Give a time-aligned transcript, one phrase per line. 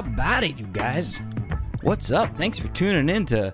[0.00, 1.20] How about it, you guys?
[1.82, 2.34] What's up?
[2.38, 3.52] Thanks for tuning in to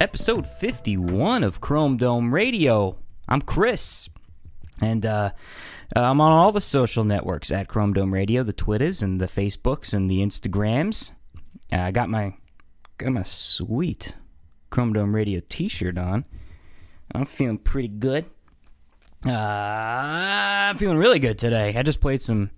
[0.00, 2.96] episode 51 of Chrome Dome Radio.
[3.28, 4.08] I'm Chris,
[4.82, 5.30] and uh,
[5.94, 9.94] I'm on all the social networks at Chrome Dome Radio, the Twitters and the Facebooks
[9.94, 11.12] and the Instagrams.
[11.72, 12.34] Uh, I got my
[12.98, 14.16] got my sweet
[14.70, 16.24] Chrome Dome Radio T-shirt on.
[17.14, 18.24] I'm feeling pretty good.
[19.24, 21.72] Uh, I'm feeling really good today.
[21.76, 22.50] I just played some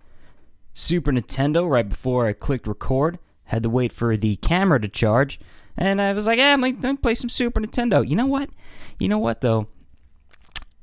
[0.73, 3.19] Super Nintendo right before I clicked record.
[3.47, 5.41] Had to wait for the camera to charge,
[5.77, 8.51] and I was like, "Yeah, let me play some Super Nintendo." You know what?
[8.99, 9.69] You know what though?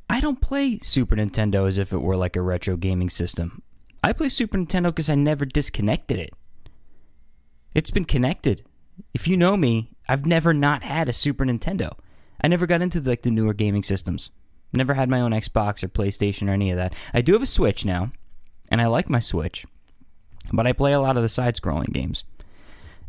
[0.10, 3.64] I don't play Super Nintendo as if it were like a retro gaming system.
[4.04, 6.34] I play Super Nintendo because I never disconnected it.
[7.74, 8.64] It's been connected.
[9.14, 11.98] If you know me, I've never not had a Super Nintendo.
[12.44, 14.30] I never got into like the newer gaming systems.
[14.74, 16.94] Never had my own Xbox or PlayStation or any of that.
[17.14, 18.12] I do have a Switch now,
[18.70, 19.66] and I like my Switch,
[20.52, 22.24] but I play a lot of the side-scrolling games.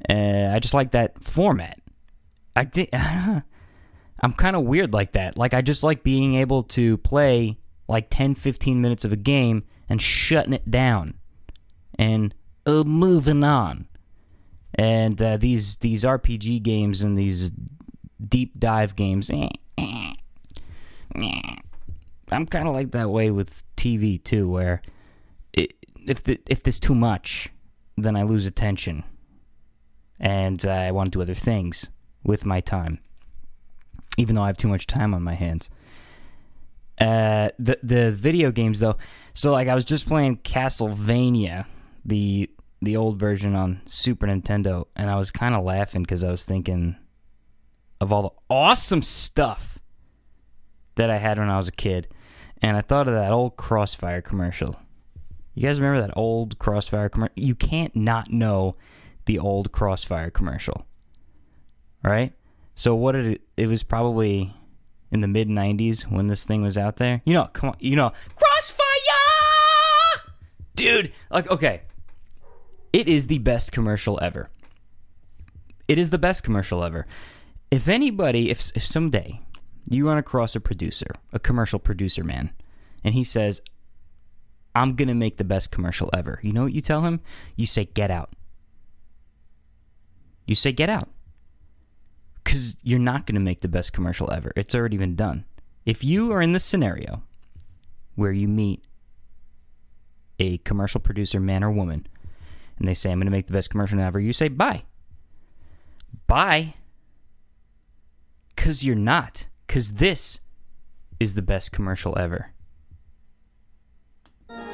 [0.09, 1.81] Uh, I just like that format.
[2.57, 5.37] I think I'm kind of weird like that.
[5.37, 9.65] Like I just like being able to play like 10, 15 minutes of a game
[9.89, 11.15] and shutting it down
[11.99, 12.35] and
[12.67, 13.87] uh, moving on.
[14.75, 17.53] And uh, these these RPG games and these
[18.29, 20.13] deep dive games, eh, eh,
[21.15, 21.57] eh.
[22.33, 24.83] I'm kind of like that way with TV too, where
[25.53, 25.75] it,
[26.07, 27.51] if the, if there's too much,
[27.97, 29.05] then I lose attention,
[30.19, 31.91] and I want to do other things
[32.23, 33.01] with my time,
[34.17, 35.71] even though I have too much time on my hands.
[37.01, 38.97] Uh, the the video games though,
[39.35, 41.67] so like I was just playing Castlevania,
[42.05, 42.49] the
[42.81, 46.45] the old version on Super Nintendo, and I was kind of laughing because I was
[46.45, 46.97] thinking
[48.01, 49.79] of all the awesome stuff
[50.95, 52.09] that I had when I was a kid,
[52.63, 54.77] and I thought of that old Crossfire commercial.
[55.55, 57.35] You guys remember that old Crossfire commercial?
[57.37, 58.77] You can't not know
[59.27, 60.87] the old Crossfire commercial,
[62.03, 62.33] right?
[62.75, 63.43] So what did it?
[63.57, 64.55] It was probably
[65.11, 67.23] in the mid '90s when this thing was out there.
[67.25, 70.33] You know, come on, you know, Crossfire,
[70.77, 71.13] dude.
[71.31, 71.83] Like, okay,
[72.93, 74.51] it is the best commercial ever.
[75.89, 77.07] It is the best commercial ever.
[77.71, 79.41] If anybody, if, if someday
[79.89, 82.51] you run across a producer, a commercial producer man,
[83.03, 83.61] and he says,
[84.77, 87.21] I'm going to make the best commercial ever, you know what you tell him?
[87.57, 88.31] You say, get out.
[90.47, 91.09] You say, get out.
[92.43, 94.53] Because you're not going to make the best commercial ever.
[94.57, 95.45] It's already been done.
[95.87, 97.23] If you are in this scenario
[98.15, 98.85] where you meet
[100.39, 102.07] a commercial producer, man or woman,
[102.79, 104.83] and they say, I'm going to make the best commercial ever, you say, bye.
[106.27, 106.75] Bye.
[108.55, 109.49] Because you're not.
[109.67, 110.41] Because this
[111.21, 112.51] is the best commercial ever.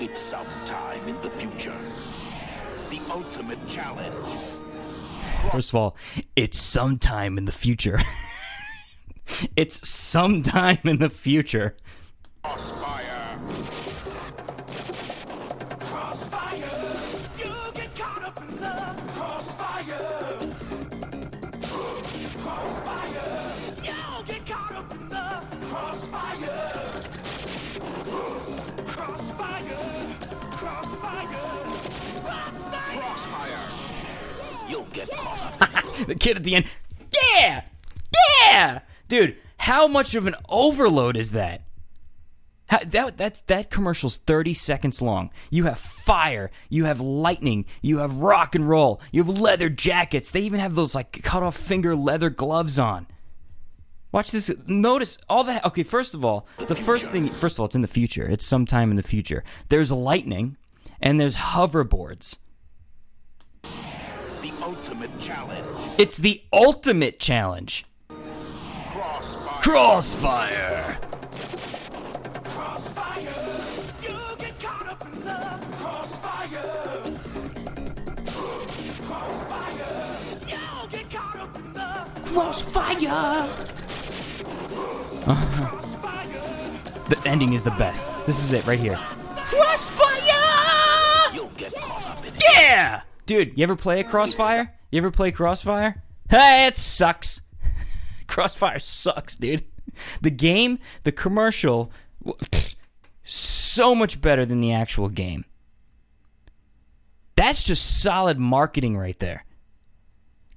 [0.01, 1.77] It's sometime in the future.
[2.91, 4.20] The ultimate challenge.
[5.53, 5.97] First of all,
[6.37, 8.01] it's sometime in the future.
[9.57, 11.77] it's sometime in the future.
[12.45, 13.41] Crossfire.
[15.81, 16.57] Crossfire.
[17.39, 20.39] You get caught up in the crossfire.
[22.39, 23.53] Crossfire.
[23.83, 26.63] You get caught up in the crossfire.
[28.87, 29.81] Crossfire.
[32.93, 33.90] crossfire.
[34.71, 36.67] You'll get caught the kid at the end,
[37.37, 37.65] yeah,
[38.51, 39.37] yeah, dude.
[39.57, 41.63] How much of an overload is that?
[42.67, 45.31] How, that that that commercial's thirty seconds long.
[45.51, 50.31] You have fire, you have lightning, you have rock and roll, you have leather jackets.
[50.31, 53.09] They even have those like cut off finger leather gloves on.
[54.13, 54.51] Watch this.
[54.67, 55.65] Notice all that.
[55.65, 57.29] Okay, first of all, the first thing.
[57.29, 58.29] First of all, it's in the future.
[58.29, 59.45] It's sometime in the future.
[59.69, 60.57] There's lightning,
[61.01, 62.39] and there's hoverboards.
[65.21, 65.67] Challenge.
[65.99, 67.85] It's the ultimate challenge.
[68.09, 69.63] Crossfire.
[69.63, 70.99] Crossfire.
[72.45, 73.23] Crossfire!
[74.03, 77.03] You get caught up in the crossfire!
[79.03, 80.17] Crossfire!
[80.91, 83.49] Get caught up in the Crossfire.
[85.25, 86.43] crossfire!
[87.11, 88.07] The ending is the best.
[88.25, 88.97] This is it right here.
[88.97, 90.09] Crossfire.
[91.35, 92.43] You'll get caught up in it.
[92.55, 93.59] Yeah, dude.
[93.59, 94.73] You ever play a Crossfire?
[94.91, 96.03] You ever play Crossfire?
[96.29, 97.43] Hey, it sucks.
[98.27, 99.65] Crossfire sucks, dude.
[100.21, 101.91] The game, the commercial,
[103.25, 105.45] so much better than the actual game.
[107.37, 109.45] That's just solid marketing right there.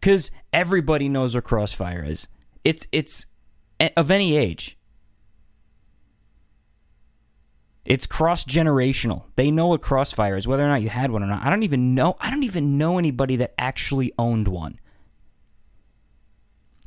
[0.01, 2.27] Cause everybody knows what Crossfire is.
[2.65, 3.25] It's it's
[3.79, 4.77] eh, of any age.
[7.85, 9.23] It's cross generational.
[9.35, 11.43] They know what Crossfire is, whether or not you had one or not.
[11.43, 12.15] I don't even know.
[12.19, 14.79] I don't even know anybody that actually owned one.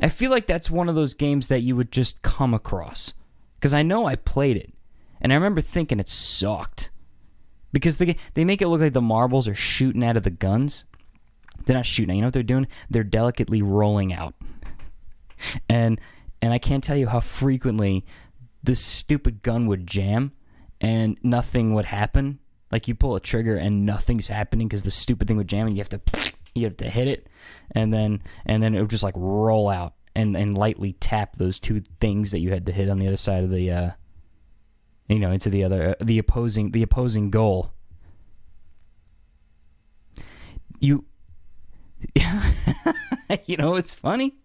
[0.00, 3.12] I feel like that's one of those games that you would just come across
[3.58, 4.72] because I know I played it,
[5.20, 6.90] and I remember thinking it sucked
[7.72, 10.84] because they they make it look like the marbles are shooting out of the guns.
[11.64, 12.16] They're not shooting.
[12.16, 12.68] You know what they're doing?
[12.88, 14.34] They're delicately rolling out,
[15.68, 16.00] and
[16.40, 18.04] and I can't tell you how frequently
[18.62, 20.32] this stupid gun would jam
[20.80, 22.38] and nothing would happen.
[22.70, 25.76] Like you pull a trigger and nothing's happening because the stupid thing would jam and
[25.76, 26.00] you have to
[26.54, 27.28] you have to hit it
[27.72, 31.60] and then and then it would just like roll out and and lightly tap those
[31.60, 33.90] two things that you had to hit on the other side of the uh
[35.08, 37.72] you know into the other uh, the opposing the opposing goal.
[40.80, 41.04] You
[43.44, 44.36] you know it's funny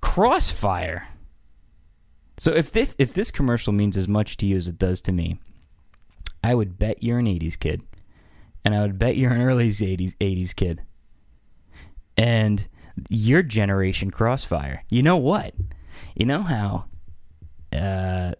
[0.00, 1.08] crossfire
[2.38, 5.12] so if this if this commercial means as much to you as it does to
[5.12, 5.38] me
[6.42, 7.82] i would bet you're an 80s kid.
[8.64, 10.82] And i would bet you're an early 80s 80s kid.
[12.16, 12.68] And
[13.08, 14.84] your generation crossfire.
[14.90, 15.54] You know what?
[16.14, 16.84] You know how
[17.72, 18.32] uh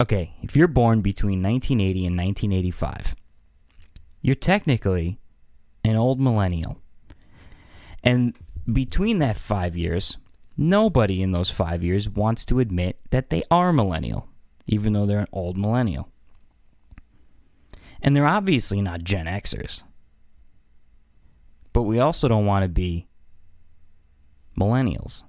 [0.00, 3.16] okay if you're born between 1980 and 1985
[4.20, 5.18] you're technically
[5.84, 6.78] an old millennial.
[8.02, 8.34] And
[8.70, 10.16] between that five years,
[10.56, 14.28] nobody in those five years wants to admit that they are millennial,
[14.66, 16.08] even though they're an old millennial.
[18.02, 19.82] And they're obviously not Gen Xers.
[21.72, 23.06] But we also don't want to be
[24.58, 25.22] millennials.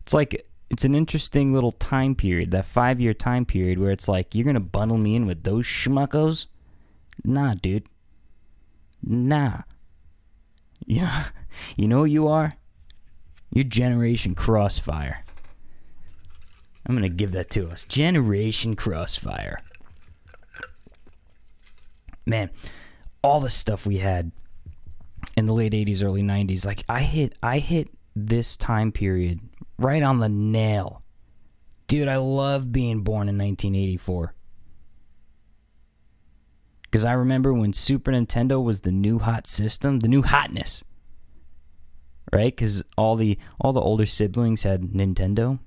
[0.00, 4.08] It's like it's an interesting little time period, that five year time period where it's
[4.08, 6.46] like, you're going to bundle me in with those schmuckos?
[7.24, 7.86] Nah, dude.
[9.02, 9.62] Nah.
[10.86, 11.26] Yeah,
[11.76, 12.52] you know who you are?
[13.52, 15.24] You're Generation Crossfire.
[16.86, 17.84] I'm gonna give that to us.
[17.84, 19.60] Generation Crossfire.
[22.26, 22.50] Man,
[23.22, 24.32] all the stuff we had
[25.36, 29.40] in the late 80s, early 90s, like I hit I hit this time period
[29.78, 31.02] right on the nail.
[31.88, 34.34] Dude, I love being born in 1984.
[36.84, 40.84] Because I remember when Super Nintendo was the new hot system, the new hotness,
[42.32, 42.54] right?
[42.54, 45.58] Because all the all the older siblings had Nintendo,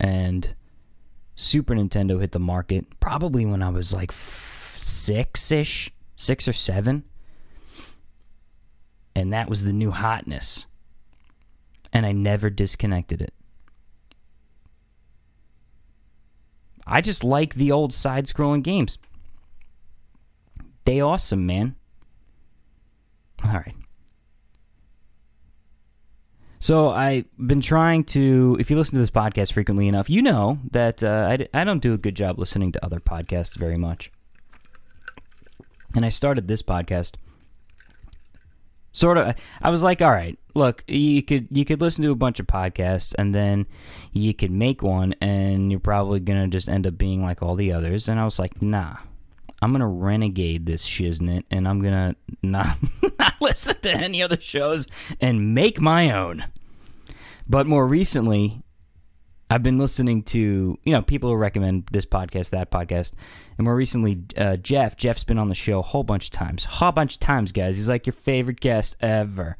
[0.00, 0.54] and
[1.36, 7.04] Super Nintendo hit the market probably when I was like six ish, six or seven,
[9.14, 10.66] and that was the new hotness,
[11.92, 13.32] and I never disconnected it.
[16.86, 18.98] I just like the old side scrolling games.
[20.86, 21.76] They awesome, man.
[23.44, 23.74] All right.
[26.60, 28.56] So I've been trying to.
[28.58, 31.80] If you listen to this podcast frequently enough, you know that uh, I, I don't
[31.80, 34.10] do a good job listening to other podcasts very much.
[35.94, 37.14] And I started this podcast.
[38.92, 39.36] Sort of.
[39.62, 42.46] I was like, all right, look, you could you could listen to a bunch of
[42.46, 43.66] podcasts, and then
[44.12, 47.72] you could make one, and you're probably gonna just end up being like all the
[47.72, 48.08] others.
[48.08, 48.96] And I was like, nah,
[49.60, 52.78] I'm gonna renegade this shiznit, and I'm gonna not
[53.18, 54.86] not listen to any other shows
[55.20, 56.44] and make my own.
[57.48, 58.62] But more recently,
[59.50, 63.14] I've been listening to you know people who recommend this podcast, that podcast,
[63.56, 64.96] and more recently, uh, Jeff.
[64.96, 67.50] Jeff's been on the show a whole bunch of times, a whole bunch of times,
[67.50, 67.76] guys.
[67.76, 69.56] He's like your favorite guest ever,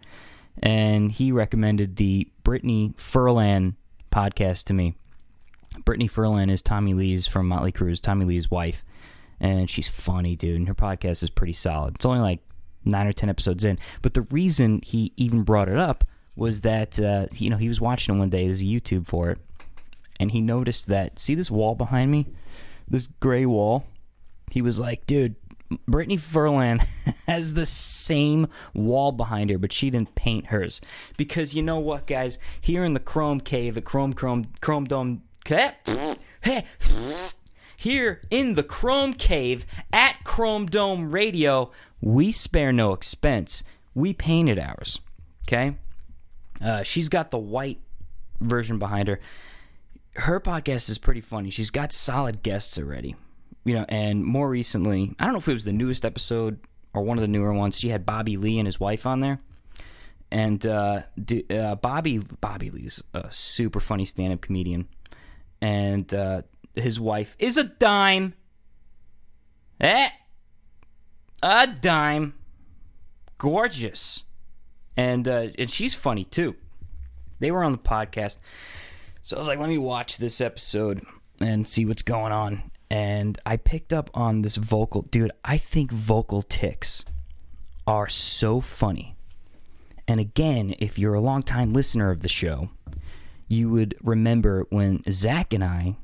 [0.63, 3.75] and he recommended the Brittany Furlan
[4.13, 4.95] podcast to me.
[5.85, 8.85] Brittany Furlan is Tommy Lee's from Motley Crue, Tommy Lee's wife
[9.41, 10.57] and she's funny, dude.
[10.57, 11.97] And her podcast is pretty solid.
[11.97, 12.41] It's only like
[12.85, 16.05] nine or ten episodes in, but the reason he even brought it up
[16.37, 18.45] was that uh, you know he was watching it one day.
[18.45, 19.39] There's a YouTube for it,
[20.21, 22.27] and he noticed that see this wall behind me,
[22.89, 23.85] this gray wall.
[24.51, 25.37] He was like, dude.
[25.87, 26.83] Brittany Furlan
[27.27, 30.81] has the same wall behind her, but she didn't paint hers.
[31.19, 32.39] Because you know what, guys?
[32.63, 35.21] Here in the Chrome Cave at Chrome Chrome Chrome Dome
[37.79, 41.71] here in the Chrome Cave at Chrome Dome Radio,
[42.01, 43.63] we spare no expense.
[43.95, 45.01] We painted ours.
[45.47, 45.77] Okay?
[46.61, 47.79] Uh, she's got the white
[48.41, 49.21] version behind her.
[50.17, 51.51] Her podcast is pretty funny.
[51.51, 53.15] She's got solid guests already.
[53.65, 56.59] You know, and more recently, I don't know if it was the newest episode
[56.95, 59.39] or one of the newer ones, she had Bobby Lee and his wife on there.
[60.33, 61.03] And uh,
[61.49, 64.89] uh, Bobby Bobby Lee's a super funny stand-up comedian,
[65.63, 66.43] and uh,
[66.75, 68.35] his wife is a dime.
[69.81, 70.09] Eh?
[71.43, 72.35] A dime.
[73.39, 74.25] Gorgeous.
[74.97, 76.57] And uh, and she's funny too.
[77.39, 78.39] They were on the podcast.
[79.23, 81.05] So I was like, let me watch this episode.
[81.41, 82.71] and see what's going on.
[82.91, 85.31] And I picked up on this vocal, dude.
[85.45, 87.05] I think vocal ticks
[87.87, 89.17] are so funny.
[90.07, 92.71] And again, if you're a longtime listener of the show,
[93.47, 95.97] you would remember when Zach and I,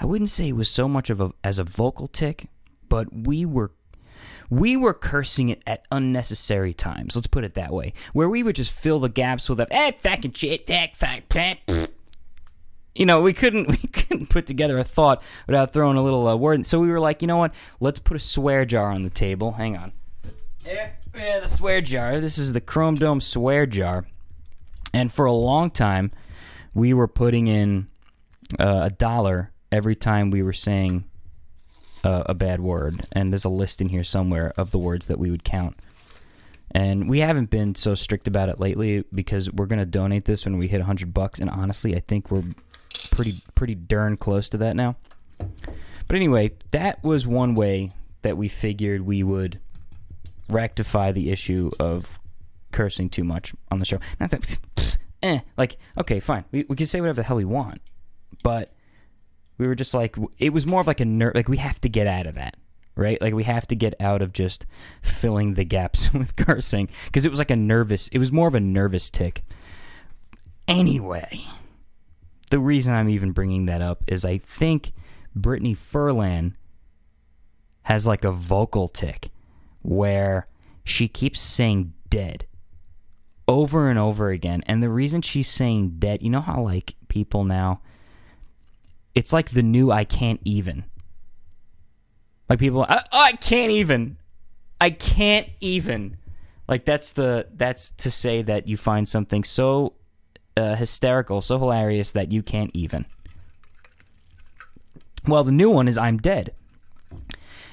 [0.00, 2.48] I wouldn't say it was so much of a as a vocal tick,
[2.88, 3.70] but we were
[4.48, 7.14] we were cursing it at unnecessary times.
[7.14, 7.92] Let's put it that way.
[8.14, 11.60] Where we would just fill the gaps with a eh, fucking shit, tack, fuck, plant.
[12.94, 16.34] You know, we couldn't we couldn't put together a thought without throwing a little uh,
[16.34, 16.64] word.
[16.66, 17.54] So we were like, you know what?
[17.78, 19.52] Let's put a swear jar on the table.
[19.52, 19.92] Hang on.
[20.64, 22.20] Yeah, yeah, the swear jar.
[22.20, 24.06] This is the Chrome Dome swear jar.
[24.94, 26.10] And for a long time,
[26.74, 27.88] we were putting in
[28.58, 31.04] uh, a dollar every time we were saying
[32.04, 33.06] uh, a bad word.
[33.12, 35.76] And there's a list in here somewhere of the words that we would count.
[36.72, 40.56] And we haven't been so strict about it lately because we're gonna donate this when
[40.56, 41.40] we hit 100 bucks.
[41.40, 42.44] And honestly, I think we're
[43.10, 44.96] pretty pretty darn close to that now.
[45.38, 49.58] But anyway, that was one way that we figured we would
[50.48, 52.18] rectify the issue of
[52.72, 53.98] cursing too much on the show.
[54.20, 54.58] Not that,
[55.22, 57.80] eh, like, okay, fine, we, we can say whatever the hell we want,
[58.42, 58.72] but
[59.60, 61.88] we were just like, it was more of like a ner- like we have to
[61.90, 62.56] get out of that,
[62.96, 63.20] right?
[63.20, 64.64] Like we have to get out of just
[65.02, 68.54] filling the gaps with cursing because it was like a nervous, it was more of
[68.54, 69.44] a nervous tick.
[70.66, 71.42] Anyway,
[72.50, 74.92] the reason I'm even bringing that up is I think
[75.36, 76.54] Brittany Furlan
[77.82, 79.28] has like a vocal tick
[79.82, 80.48] where
[80.84, 82.46] she keeps saying dead
[83.46, 84.62] over and over again.
[84.66, 87.82] And the reason she's saying dead, you know how like people now,
[89.14, 90.84] it's like the new I can't even.
[92.48, 94.16] Like people, I, I can't even.
[94.80, 96.16] I can't even.
[96.68, 99.94] Like that's the that's to say that you find something so
[100.56, 103.04] uh, hysterical, so hilarious that you can't even.
[105.26, 106.54] Well, the new one is I'm dead.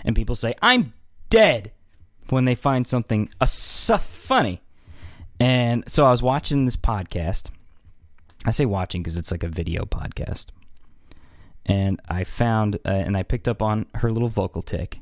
[0.03, 0.91] And people say, I'm
[1.29, 1.72] dead
[2.29, 4.62] when they find something uh, so funny.
[5.39, 7.50] And so I was watching this podcast.
[8.46, 10.48] I say watching because it's like a video podcast.
[11.68, 15.00] And I found, uh, and I picked up on her little vocal tick.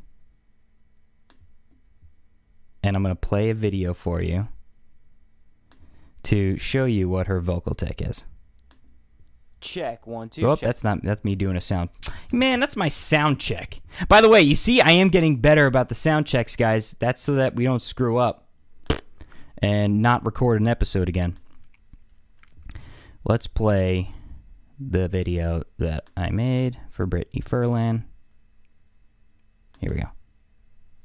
[2.82, 4.48] And I'm going to play a video for you
[6.24, 8.26] to show you what her vocal tick is.
[9.62, 10.48] Check one two.
[10.48, 10.68] Oh, check.
[10.68, 11.90] that's not that's me doing a sound.
[12.32, 13.82] Man, that's my sound check.
[14.08, 16.96] By the way, you see, I am getting better about the sound checks, guys.
[17.00, 18.48] That's so that we don't screw up
[19.58, 21.40] and not record an episode again.
[23.24, 24.14] Let's play
[24.80, 28.04] the video that I made for Brittany Furlan.
[29.80, 30.08] Here we go.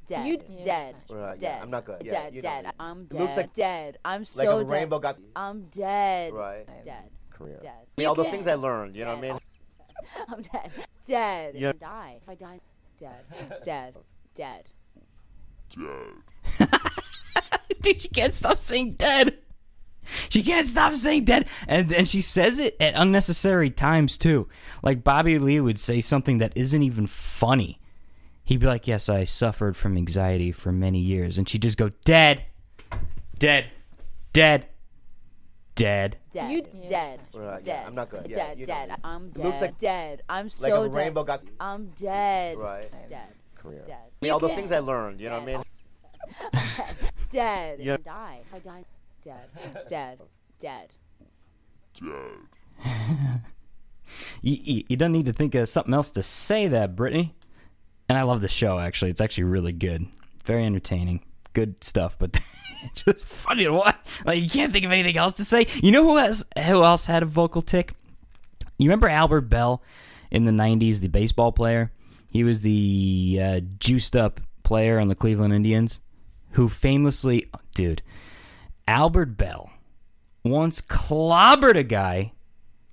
[0.07, 1.43] Dead, You- dead, Right, uh, dead.
[1.43, 2.03] yeah, I'm not good.
[2.05, 2.73] Yeah, Dead, you know, dead.
[2.81, 3.21] I'm dead.
[3.21, 3.99] looks like- dead.
[4.05, 4.71] I'm Like so a dead.
[4.73, 5.19] rainbow got.
[5.37, 6.33] I'm dead.
[6.33, 6.67] Right.
[6.83, 7.11] Dead.
[7.31, 7.59] Career.
[7.63, 7.73] Dead.
[7.73, 8.97] I mean, all the things I learned.
[8.97, 9.39] You know what I mean?
[10.29, 10.71] I'm dead.
[11.07, 11.55] Dead.
[11.55, 11.73] Yeah.
[11.79, 12.19] Die.
[12.21, 12.61] If I die,
[12.99, 13.25] dead.
[13.63, 13.97] Dead.
[14.35, 14.65] Dead.
[17.83, 19.39] Dude, she can't stop saying dead.
[20.29, 21.49] She can't stop saying dead.
[21.69, 24.49] And and she says it at unnecessary times too.
[24.83, 27.81] Like Bobby Lee would say something that isn't even funny.
[28.45, 31.39] He'd be like, Yes, I suffered from anxiety for many years.
[31.39, 32.45] And she'd just go, Dead.
[33.39, 33.69] Dead.
[34.33, 34.67] Dead.
[35.77, 36.19] Dead.
[36.31, 36.51] Dead.
[36.51, 37.21] You- dead.
[37.35, 37.87] Right, yeah, dead.
[37.87, 38.27] I'm not good.
[38.29, 38.59] Yeah, Dead.
[38.59, 39.01] you know dead.
[39.05, 39.45] I'm dead.
[39.45, 40.23] looks like- dead.
[40.29, 40.99] I'm so Like a dead.
[40.99, 41.43] rainbow got.
[41.59, 42.59] I'm dead.
[42.59, 42.91] Right.
[43.09, 43.29] Dead.
[43.55, 43.83] Career.
[43.87, 43.97] Dead.
[43.97, 45.21] I mean, all the things I learned.
[45.21, 45.47] You know what I
[46.53, 46.61] mean?
[47.31, 47.79] Dead.
[47.83, 47.97] Yeah.
[48.03, 48.41] Die.
[48.45, 48.85] If I die,
[49.23, 49.49] dead.
[49.89, 50.21] Dead.
[50.59, 50.89] Dead.
[54.43, 57.35] You, you, you don't need to think of something else to say that, Brittany.
[58.09, 59.11] And I love the show, actually.
[59.11, 60.07] It's actually really good.
[60.45, 61.25] Very entertaining.
[61.53, 62.39] Good stuff, but
[62.95, 63.97] just funny to watch.
[64.25, 65.67] Like, you can't think of anything else to say.
[65.83, 67.93] You know who, has, who else had a vocal tick?
[68.79, 69.83] You remember Albert Belle
[70.31, 71.93] in the 90s, the baseball player?
[72.33, 76.01] He was the uh, juiced up player on the Cleveland Indians
[76.53, 78.03] who famously, dude,
[78.91, 79.71] Albert Belle
[80.45, 82.33] once clobbered a guy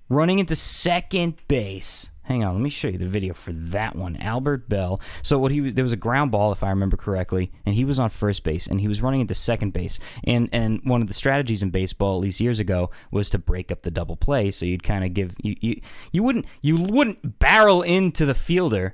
[0.09, 2.09] running into second base.
[2.21, 4.15] Hang on, let me show you the video for that one.
[4.17, 5.01] Albert Belle.
[5.23, 7.97] So what he there was a ground ball, if I remember correctly, and he was
[7.97, 9.97] on first base, and he was running into second base.
[10.23, 13.71] And and one of the strategies in baseball, at least years ago, was to break
[13.71, 14.51] up the double play.
[14.51, 18.93] So you'd kind of give you, you you wouldn't you wouldn't barrel into the fielder,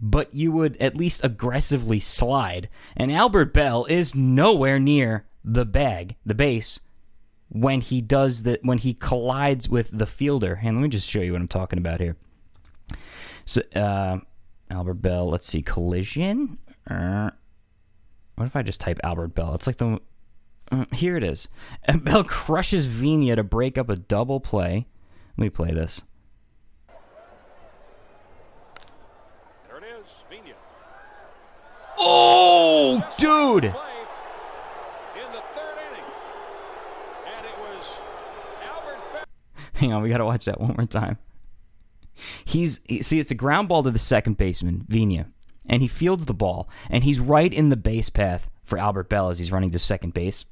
[0.00, 2.68] but you would at least aggressively slide.
[2.96, 6.80] And Albert Belle is nowhere near the bag, the base,
[7.48, 10.60] when he does the when he collides with the fielder.
[10.62, 12.16] And let me just show you what I'm talking about here.
[13.46, 14.18] So uh,
[14.70, 16.58] Albert Belle, let's see, collision.
[16.90, 17.30] Uh,
[18.34, 19.54] what if I just type Albert Belle?
[19.54, 20.00] It's like the
[20.72, 21.46] uh, here it is.
[21.84, 24.86] And Belle crushes Vina to break up a double play.
[25.36, 26.02] Let me play this.
[29.68, 30.54] There it is, Vina.
[31.98, 33.70] Oh, dude!
[33.70, 33.95] Play.
[39.76, 41.18] Hang on, we gotta watch that one more time.
[42.46, 45.26] He's see, it's a ground ball to the second baseman, Vina,
[45.68, 49.28] and he fields the ball, and he's right in the base path for Albert Belle
[49.28, 50.46] as he's running to second base,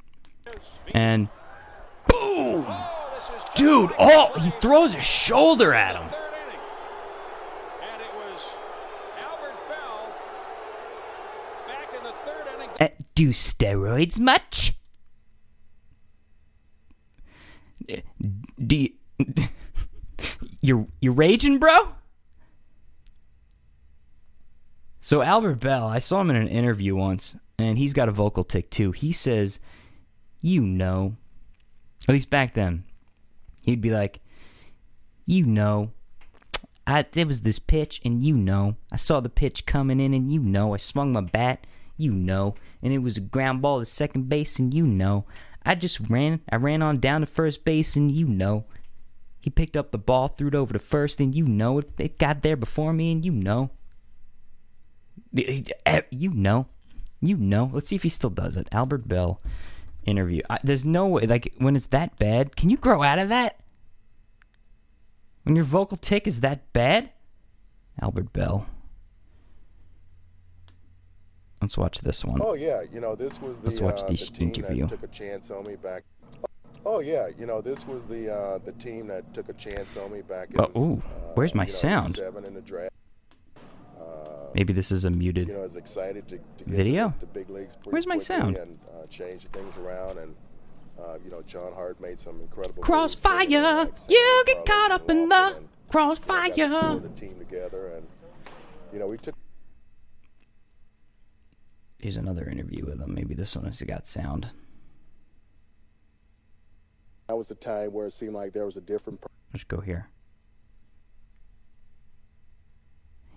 [0.92, 1.28] and
[2.06, 2.66] boom,
[3.56, 3.92] dude!
[3.98, 6.06] Oh, he throws a shoulder at him.
[6.10, 6.60] third inning.
[7.82, 8.46] And it was
[9.22, 10.12] Albert Belle
[11.66, 12.70] back in the third inning.
[12.78, 14.74] Uh, do steroids much?
[17.90, 17.96] Uh,
[18.64, 18.90] Do you,
[20.60, 21.94] you're you raging, bro?
[25.00, 28.44] So Albert Belle, I saw him in an interview once, and he's got a vocal
[28.44, 28.92] tick too.
[28.92, 29.58] He says,
[30.40, 31.16] "You know,"
[32.08, 32.84] at least back then,
[33.62, 34.20] he'd be like,
[35.26, 35.90] "You know."
[36.86, 40.30] I there was this pitch, and you know, I saw the pitch coming in, and
[40.30, 41.66] you know, I swung my bat,
[41.96, 45.24] you know, and it was a ground ball to second base, and you know,
[45.64, 48.66] I just ran, I ran on down to first base, and you know,
[49.44, 52.18] he picked up the ball, threw it over to first, and you know, it, it
[52.18, 53.68] got there before me, and you know,
[55.34, 56.66] you know,
[57.20, 57.68] you know.
[57.70, 58.70] Let's see if he still does it.
[58.72, 59.42] Albert Belle
[60.06, 60.40] interview.
[60.48, 63.60] I, there's no way, like when it's that bad, can you grow out of that?
[65.42, 67.10] When your vocal tick is that bad?
[68.00, 68.66] Albert Belle.
[71.60, 72.40] Let's watch this one.
[72.42, 74.88] Oh yeah, you know this was the, Let's watch uh, this the team interview.
[74.88, 76.04] took a chance on me back.
[76.86, 80.12] Oh yeah, you know this was the uh, the team that took a chance on
[80.12, 80.50] me back.
[80.50, 82.14] In, Oh, ooh, uh, where's my you know, sound?
[82.14, 82.90] Seven in the draft.
[84.54, 85.48] Maybe this is a muted.
[85.48, 87.08] You know, I was excited to, to get Video?
[87.08, 87.76] to the, the big leagues.
[87.84, 88.56] Where's my sound?
[88.56, 90.34] And uh, change things around, and
[90.98, 92.80] uh, you know, John Hart made some incredible.
[92.80, 97.00] Crossfire, like, you get caught up in the and, you know, crossfire.
[97.00, 98.06] the team together, and
[98.92, 99.34] you know, we took
[101.98, 103.12] Here's another interview with him.
[103.12, 104.50] Maybe this one has got sound.
[107.28, 109.22] That was the time where it seemed like there was a different.
[109.52, 110.08] Let's go here.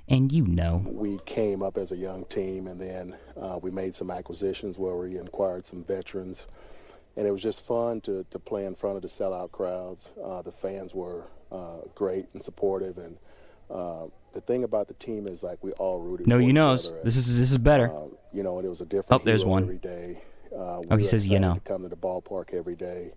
[0.10, 3.94] And you know, we came up as a young team, and then uh, we made
[3.94, 6.48] some acquisitions where we acquired some veterans,
[7.18, 10.14] and it was just fun to, to play in front of the sellout crowds.
[10.24, 13.18] Uh, the fans were uh, great and supportive, and
[13.70, 16.26] uh, the thing about the team is like we all rooted.
[16.26, 16.88] no, you knows.
[16.88, 17.92] other, This is this is better.
[17.94, 19.22] uh, you know, and it was a different.
[19.22, 19.64] Oh, there's one.
[19.64, 20.22] every day.
[20.58, 21.56] Uh, we Oh, he says, you know.
[21.56, 23.12] to come to the ballpark every day.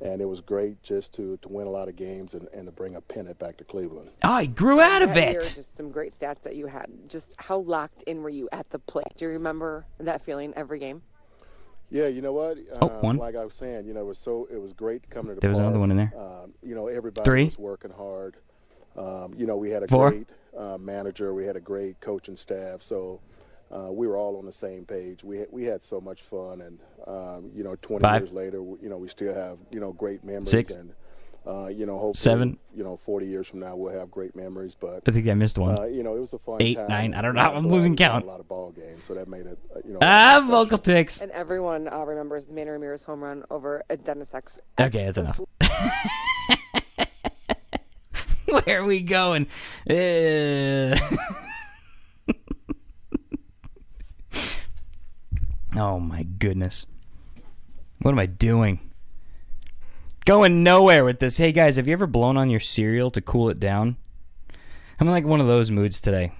[0.00, 2.72] And it was great just to, to win a lot of games and, and to
[2.72, 4.10] bring a pennant back to Cleveland.
[4.22, 5.52] I grew out of That it.
[5.56, 6.86] just some great stats that you had.
[7.08, 9.08] Just how locked in were you at the plate?
[9.16, 11.02] Do you remember that feeling every game?
[11.90, 12.58] Yeah, you know what?
[12.82, 13.16] Oh, Uh, one.
[13.16, 15.40] Like I was saying, you know, it was so it was great coming to the
[15.40, 16.12] There was another one in there.
[16.18, 17.44] Um, you know, everybody Three.
[17.46, 18.36] was working hard.
[18.96, 20.10] Um, you know, we had a Four.
[20.10, 23.20] great uh, manager, we had a great coaching staff, so
[23.74, 25.22] uh, we were all on the same page.
[25.24, 28.22] We had, we had so much fun, and um, you know, 20 Five.
[28.22, 30.50] years later, we- you know, we still have you know great memories.
[30.50, 30.70] Six.
[30.70, 30.92] And
[31.46, 32.58] uh, you know, hopefully, Seven.
[32.76, 34.74] You know, 40 years from now, we'll have great memories.
[34.74, 35.78] But I think I missed one.
[35.78, 36.88] uh, you know, it was a fun Eight, time.
[36.88, 38.24] nine, I don't know, I'm I'm glad losing count.
[38.24, 39.58] A lot of ball games, so that made it.
[39.74, 41.20] uh, You know, ah, vocal ticks.
[41.22, 44.58] And everyone uh, remembers Manny Ramirez home run over a Dennis X.
[44.78, 45.40] Okay, that's enough.
[48.46, 49.46] Where are we going?
[49.88, 50.98] Uh,
[55.78, 56.86] oh my goodness.
[58.00, 58.80] What am I doing?
[60.24, 61.38] Going nowhere with this.
[61.38, 63.96] Hey guys, have you ever blown on your cereal to cool it down?
[65.00, 66.32] I'm in like one of those moods today.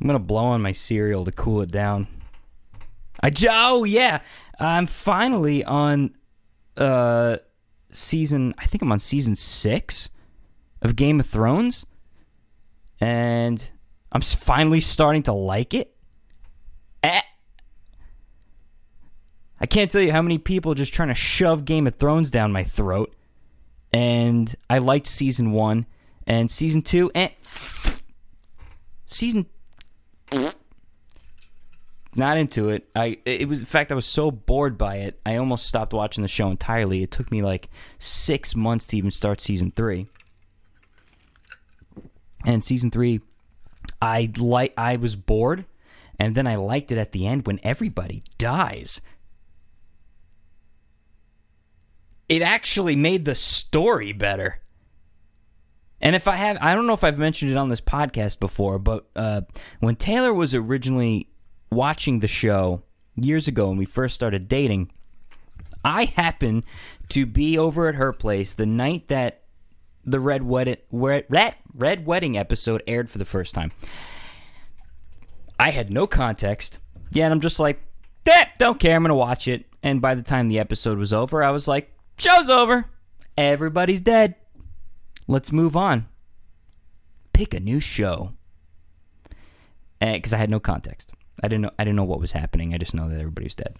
[0.00, 2.06] I'm gonna blow on my cereal to cool it down.
[3.22, 4.20] I oh yeah,
[4.58, 6.14] I'm finally on
[6.76, 7.36] uh
[7.90, 8.54] season.
[8.58, 10.08] I think I'm on season six
[10.82, 11.86] of Game of Thrones,
[13.00, 13.62] and
[14.12, 15.94] I'm finally starting to like it.
[17.02, 17.20] Eh.
[19.64, 22.52] I can't tell you how many people just trying to shove Game of Thrones down
[22.52, 23.14] my throat,
[23.94, 25.86] and I liked season one
[26.26, 27.30] and season two and
[29.06, 29.46] season
[32.14, 32.86] not into it.
[32.94, 35.18] I it was in fact I was so bored by it.
[35.24, 37.02] I almost stopped watching the show entirely.
[37.02, 40.06] It took me like 6 months to even start season 3.
[42.44, 43.22] And season 3
[44.02, 45.64] I like I was bored
[46.20, 49.00] and then I liked it at the end when everybody dies.
[52.28, 54.60] It actually made the story better.
[56.00, 58.78] And if I have, I don't know if I've mentioned it on this podcast before,
[58.78, 59.42] but uh,
[59.80, 61.28] when Taylor was originally
[61.70, 62.82] watching the show
[63.16, 64.90] years ago when we first started dating,
[65.84, 66.64] I happened
[67.10, 69.42] to be over at her place the night that
[70.04, 73.72] the Red Wedding, Red, Red Wedding episode aired for the first time.
[75.58, 76.78] I had no context.
[77.12, 77.80] Yeah, I'm just like,
[78.26, 78.96] "Eh, don't care.
[78.96, 79.66] I'm gonna watch it.
[79.82, 82.86] And by the time the episode was over, I was like, show's over.
[83.36, 84.36] Everybody's dead.
[85.26, 86.06] Let's move on.
[87.32, 88.32] Pick a new show.
[90.00, 91.10] Eh, because I had no context.
[91.42, 91.70] I didn't know.
[91.78, 92.74] I didn't know what was happening.
[92.74, 93.76] I just know that everybody was dead.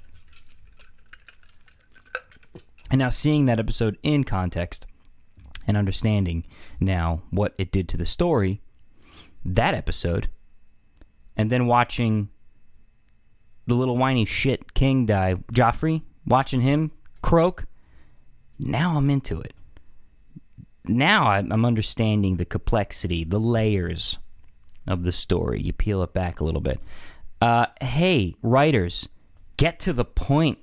[2.91, 4.87] And now seeing that episode in context
[5.67, 6.45] and understanding
[6.81, 8.61] now what it did to the story,
[9.45, 10.29] that episode,
[11.37, 12.29] and then watching
[13.67, 16.93] the little whiny shit king die, Joffrey, watching him
[17.23, 17.65] croak,
[18.65, 19.53] now I'm into it.
[20.87, 24.19] Now I'm understanding the complexity, the layers
[24.87, 25.63] of the story.
[25.63, 26.81] You peel it back a little bit.
[27.41, 29.09] Uh, hey, writers,
[29.57, 30.59] get to the point.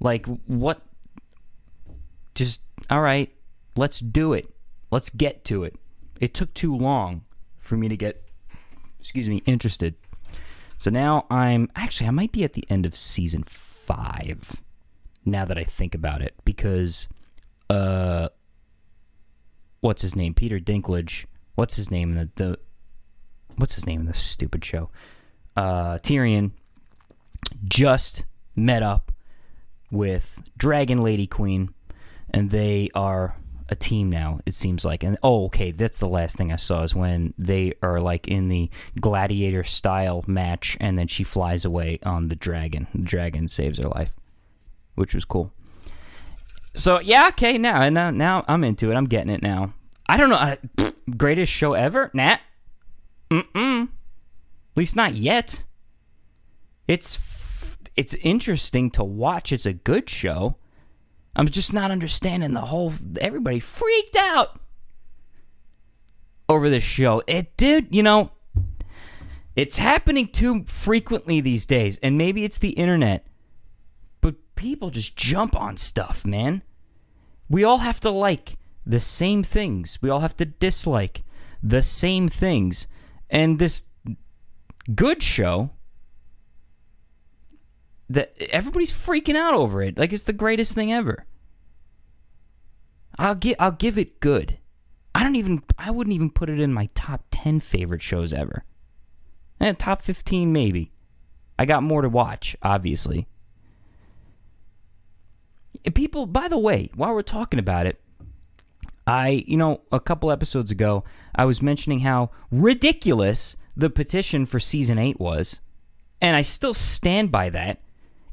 [0.00, 0.82] Like, what?
[2.34, 3.32] Just, all right,
[3.76, 4.48] let's do it.
[4.90, 5.76] Let's get to it.
[6.20, 7.24] It took too long
[7.60, 8.24] for me to get,
[9.00, 9.94] excuse me, interested.
[10.78, 14.60] So now I'm, actually, I might be at the end of season five
[15.24, 17.08] now that I think about it because,
[17.70, 18.28] uh,
[19.80, 20.34] what's his name?
[20.34, 21.26] Peter Dinklage.
[21.54, 22.14] What's his name?
[22.14, 22.58] The, the
[23.56, 24.90] what's his name in this stupid show?
[25.56, 26.52] Uh, Tyrion
[27.64, 28.24] just
[28.56, 29.12] met up
[29.90, 31.74] with Dragon Lady Queen,
[32.30, 33.36] and they are
[33.68, 34.40] a team now.
[34.46, 37.74] It seems like, and oh, okay, that's the last thing I saw is when they
[37.82, 42.86] are like in the gladiator style match, and then she flies away on the dragon.
[42.94, 44.12] The dragon saves her life,
[44.94, 45.52] which was cool.
[46.74, 48.94] So yeah, okay, now now now I'm into it.
[48.94, 49.74] I'm getting it now.
[50.08, 50.36] I don't know.
[50.36, 50.58] I,
[51.16, 52.10] greatest show ever?
[52.14, 52.40] Nat.
[53.30, 53.84] Mm-mm.
[53.84, 55.64] At least not yet.
[56.88, 57.18] It's
[57.96, 59.52] it's interesting to watch.
[59.52, 60.56] It's a good show.
[61.34, 62.92] I'm just not understanding the whole.
[63.20, 64.60] Everybody freaked out
[66.48, 67.22] over this show.
[67.26, 68.32] It did, you know.
[69.54, 73.26] It's happening too frequently these days, and maybe it's the internet.
[74.62, 76.62] People just jump on stuff, man.
[77.48, 79.98] We all have to like the same things.
[80.00, 81.24] We all have to dislike
[81.60, 82.86] the same things.
[83.28, 83.82] And this
[84.94, 85.70] good show
[88.08, 91.26] that everybody's freaking out over it like it's the greatest thing ever.
[93.18, 94.58] I'll give I'll give it good.
[95.12, 98.64] I don't even I wouldn't even put it in my top 10 favorite shows ever.
[99.60, 100.92] Eh, top 15 maybe.
[101.58, 103.26] I got more to watch, obviously.
[105.94, 108.00] People, by the way, while we're talking about it,
[109.06, 114.60] I, you know, a couple episodes ago, I was mentioning how ridiculous the petition for
[114.60, 115.58] season 8 was.
[116.20, 117.80] And I still stand by that.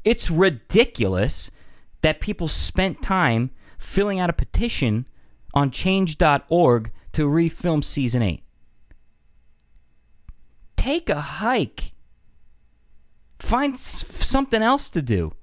[0.04, 1.50] It's ridiculous
[2.02, 5.08] that people spent time filling out a petition
[5.54, 8.42] on change.org to refilm season 8.
[10.76, 11.92] Take a hike.
[13.40, 15.34] Find s- something else to do.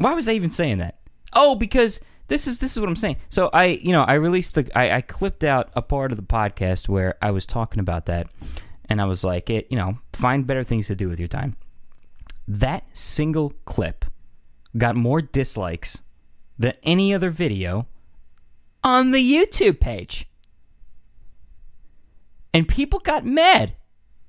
[0.00, 0.98] Why was I even saying that?
[1.34, 3.16] Oh, because this is this is what I'm saying.
[3.28, 6.24] So I, you know, I released the I, I clipped out a part of the
[6.24, 8.28] podcast where I was talking about that,
[8.88, 11.54] and I was like, it, you know, find better things to do with your time.
[12.48, 14.06] That single clip
[14.74, 16.00] got more dislikes
[16.58, 17.86] than any other video
[18.82, 20.30] on the YouTube page.
[22.54, 23.74] And people got mad.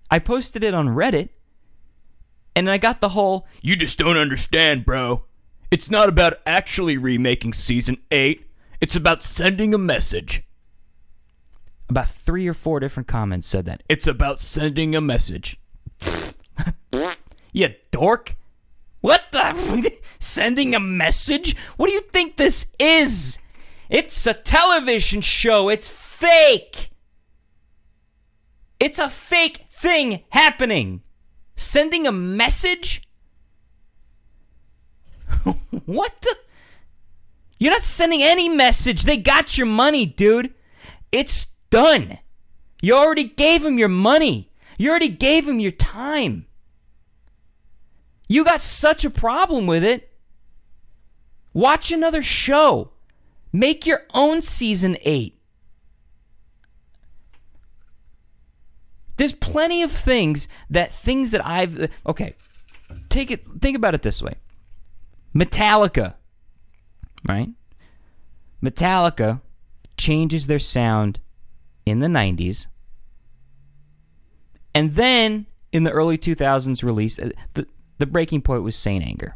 [0.09, 1.29] I posted it on Reddit,
[2.57, 5.23] and I got the whole, you just don't understand, bro.
[5.71, 8.45] It's not about actually remaking season 8,
[8.81, 10.43] it's about sending a message.
[11.89, 13.81] About three or four different comments said that.
[13.87, 15.57] It's about sending a message.
[17.53, 18.35] you dork.
[18.99, 19.91] What the?
[20.19, 21.55] Sending a message?
[21.75, 23.39] What do you think this is?
[23.89, 25.69] It's a television show.
[25.69, 26.91] It's fake.
[28.79, 31.01] It's a fake thing happening.
[31.55, 33.01] Sending a message?
[35.85, 36.35] what the?
[37.59, 39.03] You're not sending any message.
[39.03, 40.53] They got your money, dude.
[41.11, 42.17] It's done.
[42.81, 44.49] You already gave them your money.
[44.77, 46.47] You already gave them your time.
[48.27, 50.11] You got such a problem with it.
[51.53, 52.91] Watch another show.
[53.53, 55.37] Make your own season 8.
[59.17, 62.33] There's plenty of things that things that I've okay.
[63.09, 64.33] Take it think about it this way.
[65.35, 66.15] Metallica,
[67.27, 67.49] right?
[68.63, 69.41] Metallica
[69.97, 71.19] changes their sound
[71.85, 72.67] in the 90s.
[74.73, 77.67] And then in the early 2000s release, uh, the,
[77.97, 79.35] the breaking point was Saint Anger.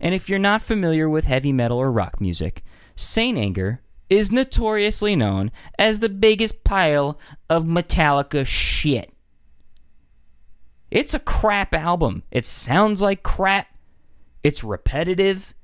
[0.00, 2.64] And if you're not familiar with heavy metal or rock music,
[2.96, 9.12] Saint Anger is notoriously known as the biggest pile of Metallica shit.
[10.90, 12.24] It's a crap album.
[12.30, 13.68] It sounds like crap.
[14.42, 15.54] It's repetitive.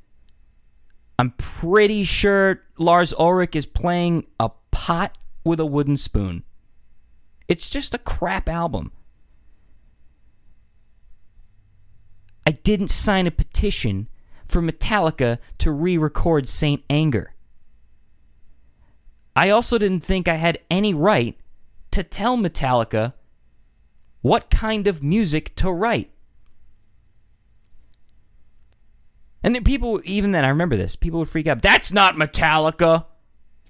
[1.19, 6.43] I'm pretty sure Lars Ulrich is playing a pot with a wooden spoon.
[7.49, 8.93] It's just a crap album.
[12.47, 14.09] I didn't sign a petition
[14.47, 17.35] for Metallica to re record Saint Anger.
[19.35, 21.37] I also didn't think I had any right
[21.91, 23.15] to tell Metallica
[24.23, 26.11] what kind of music to write.
[29.47, 30.97] And people, even then, I remember this.
[30.97, 31.63] People would freak out.
[31.63, 33.05] That's not Metallica.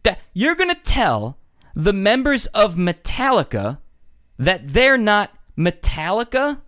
[0.05, 1.37] That you're gonna tell
[1.75, 3.77] the members of Metallica
[4.39, 6.63] that they're not Metallica.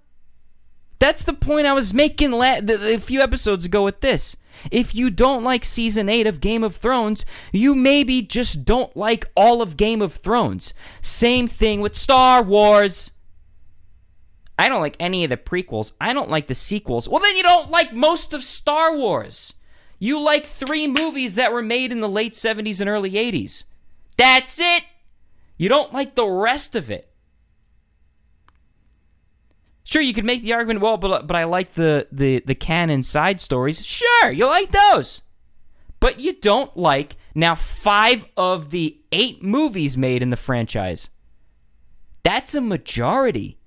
[0.99, 4.37] That's the point I was making la- a few episodes ago with this.
[4.71, 9.31] If you don't like season 8 of Game of Thrones, you maybe just don't like
[9.35, 10.75] all of Game of Thrones.
[11.01, 13.13] Same thing with Star Wars.
[14.59, 15.93] I don't like any of the prequels.
[16.01, 17.09] I don't like the sequels.
[17.09, 19.55] Well, then you don't like most of Star Wars.
[20.01, 23.65] You like three movies that were made in the late 70s and early 80s.
[24.17, 24.83] That's it.
[25.57, 27.09] You don't like the rest of it.
[29.85, 33.03] Sure, you could make the argument, well, but but I like the the the canon
[33.03, 33.85] side stories.
[33.85, 35.23] Sure, you like those,
[35.99, 41.09] but you don't like now five of the eight movies made in the franchise.
[42.23, 43.58] That's a majority.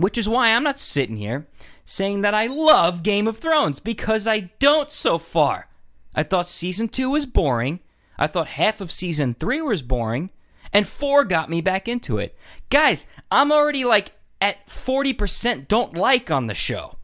[0.00, 1.46] Which is why I'm not sitting here
[1.84, 5.68] saying that I love Game of Thrones because I don't so far.
[6.14, 7.80] I thought season two was boring.
[8.18, 10.30] I thought half of season three was boring.
[10.72, 12.34] And four got me back into it.
[12.70, 16.96] Guys, I'm already like at 40% don't like on the show.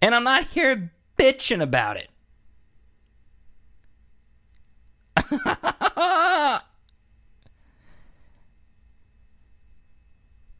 [0.00, 2.10] And I'm not here bitching about it.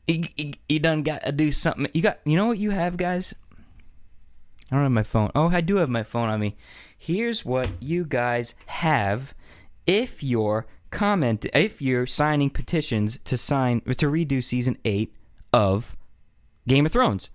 [0.06, 1.88] you, you, done got to do something.
[1.92, 3.34] You got, you know what you have, guys?
[4.70, 5.30] I don't have my phone.
[5.34, 6.56] Oh, I do have my phone on me.
[6.96, 9.34] Here's what you guys have
[9.86, 15.12] if you're comment if you're signing petitions to sign to redo season 8
[15.52, 15.96] of
[16.66, 17.30] Game of Thrones.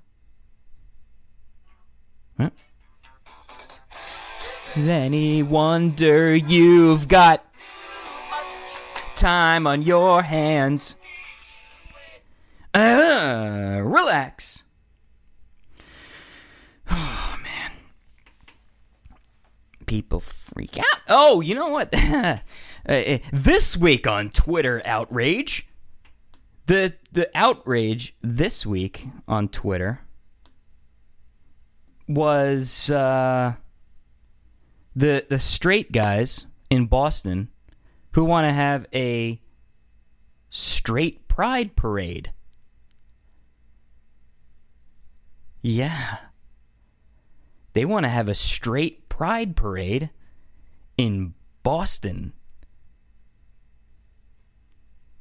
[2.39, 2.49] Huh?
[4.75, 7.45] Any wonder you've got
[9.15, 10.97] time on your hands?
[12.73, 14.63] Uh, relax.
[16.93, 17.71] Oh man,
[19.85, 20.85] people freak out.
[21.07, 21.93] Oh, you know what?
[22.83, 25.67] Uh, this week on Twitter outrage,
[26.65, 30.01] the the outrage this week on Twitter
[32.07, 33.53] was uh,
[34.95, 37.49] the the straight guys in Boston
[38.13, 39.39] who want to have a
[40.49, 42.31] straight pride parade.
[45.61, 46.17] Yeah.
[47.73, 50.09] They want to have a straight pride parade
[50.97, 52.33] in Boston.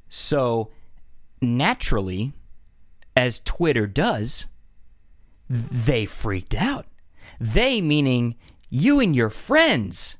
[0.09, 0.71] So,
[1.41, 2.33] naturally,
[3.15, 4.47] as Twitter does,
[5.49, 6.85] they freaked out.
[7.39, 8.35] They, meaning
[8.69, 10.17] you and your friends.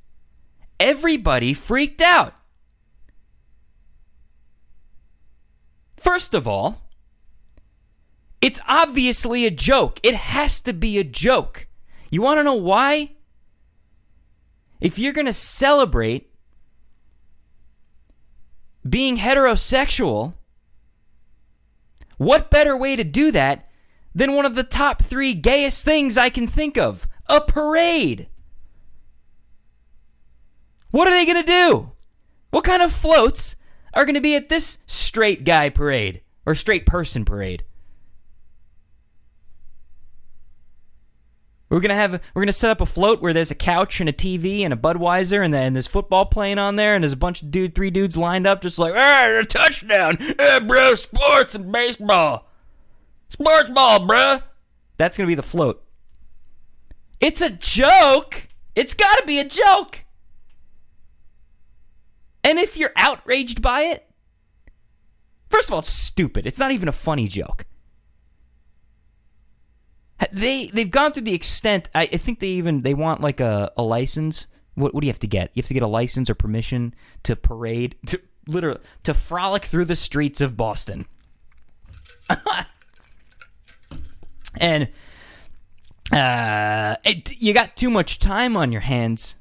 [0.79, 2.34] Everybody freaked out.
[5.97, 6.81] First of all,
[8.41, 9.99] it's obviously a joke.
[10.04, 11.67] It has to be a joke.
[12.10, 13.12] You want to know why?
[14.82, 16.32] If you're going to celebrate
[18.88, 20.34] being heterosexual,
[22.17, 23.69] what better way to do that
[24.13, 28.27] than one of the top three gayest things I can think of a parade?
[30.89, 31.91] What are they going to do?
[32.49, 33.56] What kind of floats
[33.93, 37.63] are going to be at this straight guy parade or straight person parade?
[41.71, 44.13] We're gonna have we're gonna set up a float where there's a couch and a
[44.13, 47.41] TV and a Budweiser and then there's football playing on there and there's a bunch
[47.41, 50.17] of dude three dudes lined up just like hey a touchdown.
[50.17, 52.49] Hey bro sports and baseball.
[53.29, 54.39] Sports ball bro.
[54.97, 55.81] That's gonna be the float.
[57.21, 58.49] It's a joke.
[58.75, 60.03] It's gotta be a joke.
[62.43, 64.10] And if you're outraged by it
[65.49, 66.45] first of all it's stupid.
[66.45, 67.65] It's not even a funny joke
[70.31, 71.89] they they've gone through the extent.
[71.95, 74.47] I, I think they even they want like a, a license.
[74.75, 75.51] What, what do you have to get?
[75.53, 79.86] You have to get a license or permission to parade to literally to frolic through
[79.86, 81.05] the streets of Boston.
[84.57, 84.89] and
[86.12, 89.36] uh, It- you got too much time on your hands.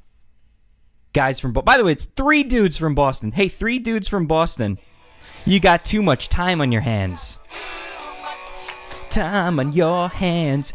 [1.13, 3.33] Guys from By the way, it's three dudes from Boston.
[3.33, 4.79] Hey, three dudes from Boston.
[5.45, 7.39] You got too much time on your hands.
[9.11, 10.73] Time on your hands.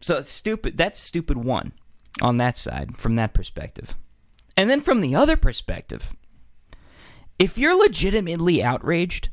[0.00, 0.76] So it's stupid.
[0.76, 1.72] That's stupid one
[2.20, 3.94] on that side from that perspective.
[4.56, 6.14] And then from the other perspective,
[7.38, 9.30] if you're legitimately outraged,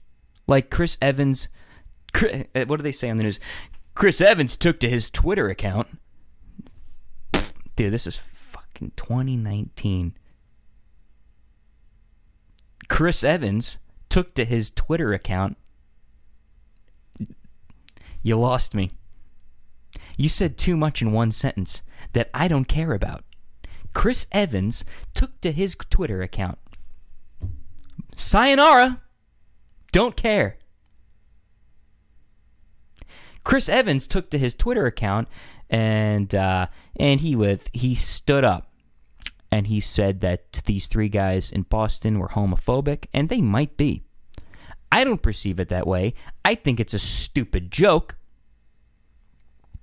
[0.47, 1.47] like Chris Evans,
[2.15, 3.39] uh, what do they say on the news?
[3.95, 5.87] Chris Evans took to his Twitter account.
[7.75, 10.13] Dude, this is fucking 2019.
[12.87, 13.77] Chris Evans
[14.07, 15.57] took to his Twitter account.
[18.21, 18.91] You lost me.
[20.17, 21.81] You said too much in one sentence
[22.13, 23.23] that I don't care about.
[23.93, 26.57] Chris Evans took to his Twitter account.
[28.15, 29.01] Sayonara.
[29.91, 30.57] Don't care.
[33.43, 35.27] Chris Evans took to his Twitter account
[35.69, 38.71] and uh, and he with he stood up
[39.51, 44.03] and he said that these three guys in Boston were homophobic and they might be.
[44.91, 46.13] I don't perceive it that way.
[46.43, 48.15] I think it's a stupid joke.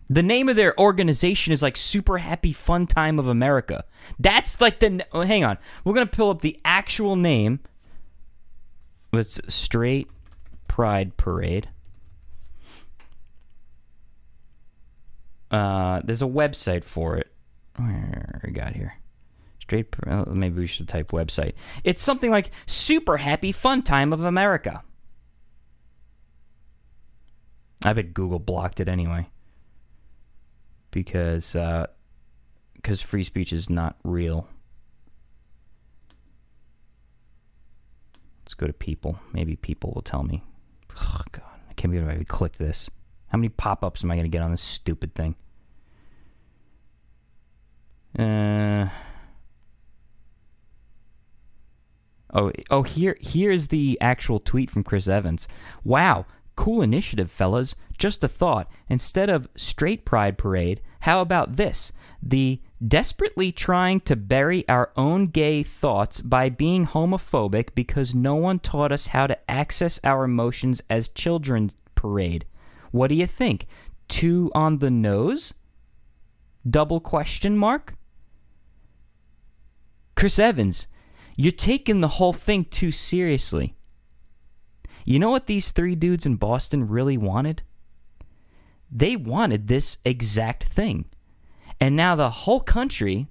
[0.09, 3.85] The name of their organization is like Super Happy Fun Time of America.
[4.19, 5.05] That's like the.
[5.12, 5.59] Oh, hang on.
[5.85, 7.61] We're going to pull up the actual name.
[9.12, 10.09] It's Straight
[10.69, 11.69] Pride Parade.
[15.51, 17.33] Uh, there's a website for it.
[17.77, 18.95] Where we got here?
[19.61, 19.88] Straight.
[20.07, 21.55] Uh, Maybe we should type website.
[21.83, 24.83] It's something like Super Happy Fun Time of America.
[27.87, 29.29] I bet Google blocked it anyway
[30.90, 31.53] because
[32.75, 34.49] because free speech is not real.
[38.44, 39.20] Let's go to people.
[39.33, 40.42] Maybe people will tell me.
[41.01, 42.90] Oh God, I can't believe I even clicked this.
[43.29, 45.37] How many pop-ups am I going to get on this stupid thing?
[48.18, 48.88] Uh.
[52.35, 55.49] Oh, oh, here, here's the actual tweet from Chris Evans.
[55.85, 57.75] Wow, cool initiative, fellas.
[57.99, 58.71] Just a thought.
[58.88, 61.92] Instead of straight pride parade, how about this?
[62.23, 68.59] The desperately trying to bury our own gay thoughts by being homophobic because no one
[68.59, 72.45] taught us how to access our emotions as children parade.
[72.90, 73.66] What do you think?
[74.09, 75.55] Two on the nose?
[76.69, 77.95] Double question mark?
[80.14, 80.87] Chris Evans,
[81.37, 83.77] you're taking the whole thing too seriously.
[85.07, 87.62] You know what these three dudes in Boston really wanted?
[88.90, 91.07] They wanted this exact thing.
[91.81, 93.29] And now the whole country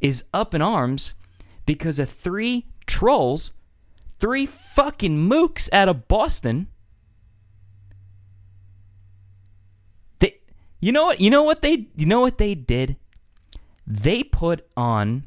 [0.00, 1.14] is up in arms
[1.66, 3.52] because of three trolls,
[4.18, 6.66] three fucking mooks out of Boston.
[10.18, 10.40] They,
[10.80, 11.20] you know what?
[11.20, 11.86] You know what they?
[11.94, 12.96] You know what they did?
[13.86, 15.24] They put on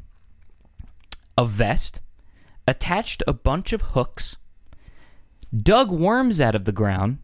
[1.37, 2.01] a vest,
[2.67, 4.37] attached a bunch of hooks,
[5.55, 7.19] dug worms out of the ground,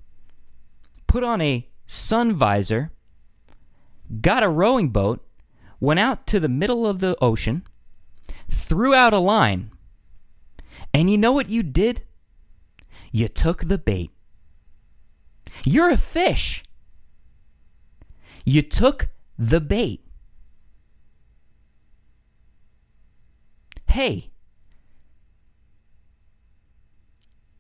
[1.08, 2.92] put on a sun visor,
[4.22, 5.26] got a rowing boat,
[5.80, 7.64] went out to the middle of the ocean,
[8.50, 9.72] threw out a line,
[10.94, 12.04] and you know what you did?
[13.12, 14.12] You took the bait.
[15.66, 16.64] You're a fish.
[18.46, 20.06] You took the bait.
[23.88, 24.32] Hey,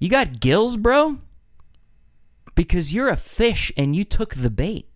[0.04, 1.20] you got gills, bro?
[2.56, 4.90] Because you're a fish and you took the bait.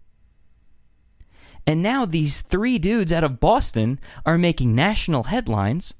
[1.65, 5.93] And now these three dudes out of Boston are making national headlines.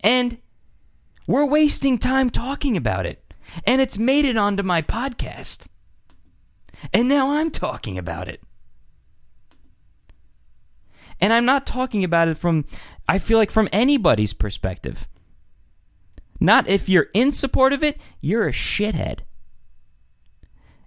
[0.00, 0.38] And
[1.26, 3.34] we're wasting time talking about it.
[3.66, 5.66] And it's made it onto my podcast.
[6.94, 8.40] And now I'm talking about it.
[11.20, 12.64] And I'm not talking about it from,
[13.06, 15.06] I feel like, from anybody's perspective.
[16.40, 19.20] Not if you're in support of it, you're a shithead.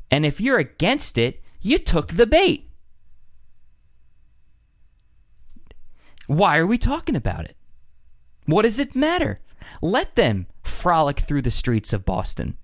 [0.10, 2.70] And if you're against it, you took the bait.
[6.28, 7.58] Why are we talking about it?
[8.46, 9.42] What does it matter?
[9.82, 12.58] Let them frolic through the streets of Boston.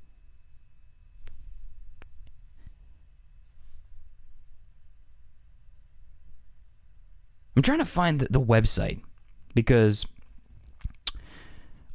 [7.55, 9.01] I'm trying to find the, the website
[9.55, 10.05] because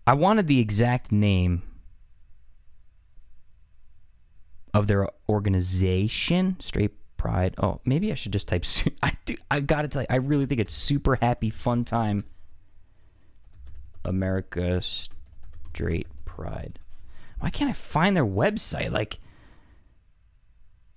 [0.07, 1.63] I wanted the exact name
[4.75, 7.55] of their organization, Straight Pride.
[7.59, 8.65] Oh, maybe I should just type.
[9.03, 9.37] I do.
[9.51, 12.25] I gotta tell you, I really think it's super happy fun time.
[14.05, 16.81] America Straight Pride.
[17.39, 18.91] Why can't I find their website?
[18.91, 19.19] Like,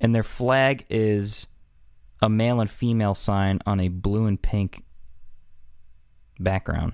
[0.00, 1.48] and their flag is
[2.22, 4.84] a male and female sign on a blue and pink
[6.38, 6.92] background.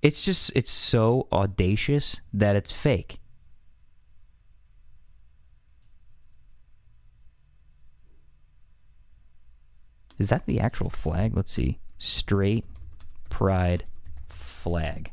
[0.00, 3.18] It's just it's so audacious that it's fake.
[10.22, 11.36] Is that the actual flag?
[11.36, 11.80] Let's see.
[11.98, 12.64] Straight
[13.28, 13.84] pride
[14.28, 15.10] flag.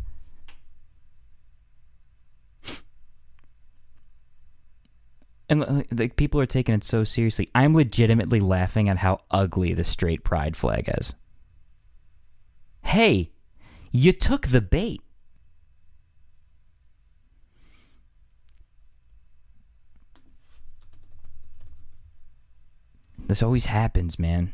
[5.50, 7.50] And uh, the people are taking it so seriously.
[7.56, 11.16] I'm legitimately laughing at how ugly the straight pride flag is.
[12.84, 13.32] Hey,
[13.92, 15.02] you took the bait.
[23.28, 24.54] This always happens, man.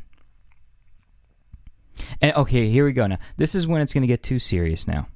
[2.20, 3.18] And okay, here we go now.
[3.36, 5.08] This is when it's going to get too serious now.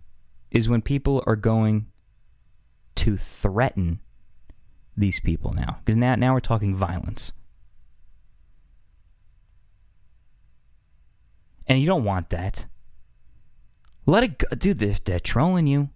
[0.51, 1.87] Is when people are going
[2.97, 4.01] to threaten
[4.97, 5.79] these people now.
[5.85, 7.33] Because now, now we're talking violence.
[11.67, 12.67] And you don't want that.
[14.07, 14.49] Let it go.
[14.57, 15.91] Dude, they're, they're trolling you.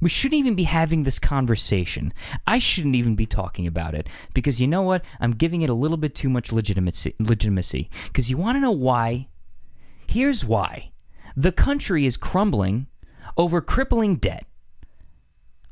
[0.00, 2.12] We shouldn't even be having this conversation.
[2.46, 5.04] I shouldn't even be talking about it because you know what?
[5.20, 7.14] I'm giving it a little bit too much legitimacy.
[7.20, 7.88] Legitimacy.
[8.06, 9.28] Because you want to know why?
[10.06, 10.92] Here's why.
[11.36, 12.86] The country is crumbling
[13.36, 14.46] over crippling debt.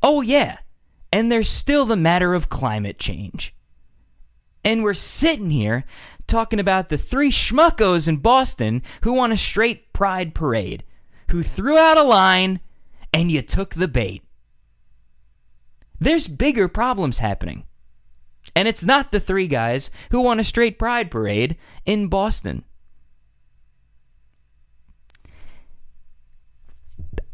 [0.01, 0.57] Oh yeah,
[1.11, 3.55] and there's still the matter of climate change.
[4.63, 5.85] And we're sitting here
[6.27, 10.83] talking about the three schmuckos in Boston who want a straight pride parade,
[11.29, 12.59] who threw out a line
[13.13, 14.23] and you took the bait.
[15.99, 17.65] There's bigger problems happening.
[18.55, 22.63] And it's not the three guys who want a straight pride parade in Boston.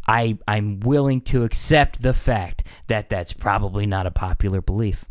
[0.07, 5.05] I, I'm willing to accept the fact that that's probably not a popular belief.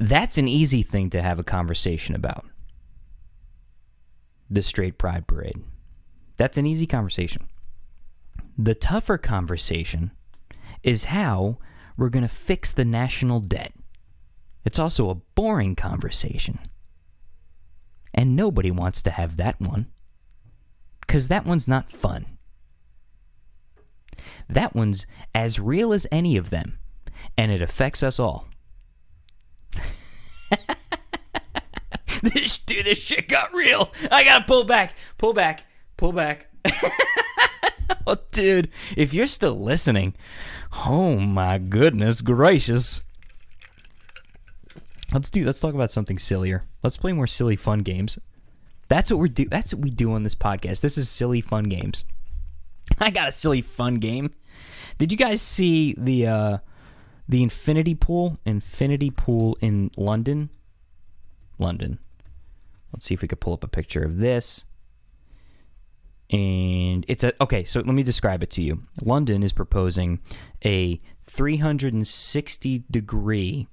[0.00, 2.46] That's an easy thing to have a conversation about.
[4.48, 5.60] The straight pride parade.
[6.36, 7.48] That's an easy conversation.
[8.56, 10.12] The tougher conversation
[10.82, 11.58] is how
[11.96, 13.72] we're going to fix the national debt.
[14.64, 16.60] It's also a boring conversation.
[18.14, 19.86] And nobody wants to have that one.
[21.00, 22.26] Because that one's not fun.
[24.48, 26.78] That one's as real as any of them.
[27.36, 28.46] And it affects us all.
[32.22, 33.92] this dude, this shit got real.
[34.10, 35.64] I gotta pull back, pull back,
[35.96, 36.46] pull back.
[38.06, 40.14] oh, dude, if you're still listening,
[40.86, 43.02] oh my goodness gracious.
[45.12, 45.44] Let's do.
[45.44, 46.64] Let's talk about something sillier.
[46.82, 48.18] Let's play more silly, fun games.
[48.88, 49.46] That's what we're do.
[49.46, 50.80] That's what we do on this podcast.
[50.80, 52.04] This is silly, fun games.
[52.98, 54.34] I got a silly, fun game.
[54.98, 56.58] Did you guys see the uh,
[57.28, 58.38] the infinity pool?
[58.44, 60.50] Infinity pool in London.
[61.58, 61.98] London.
[62.92, 64.64] Let's see if we could pull up a picture of this.
[66.30, 67.64] And it's a okay.
[67.64, 68.82] So let me describe it to you.
[69.02, 70.20] London is proposing
[70.64, 73.68] a 360 degree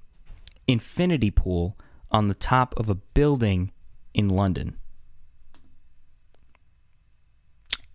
[0.68, 1.76] infinity pool
[2.10, 3.72] on the top of a building
[4.14, 4.76] in London.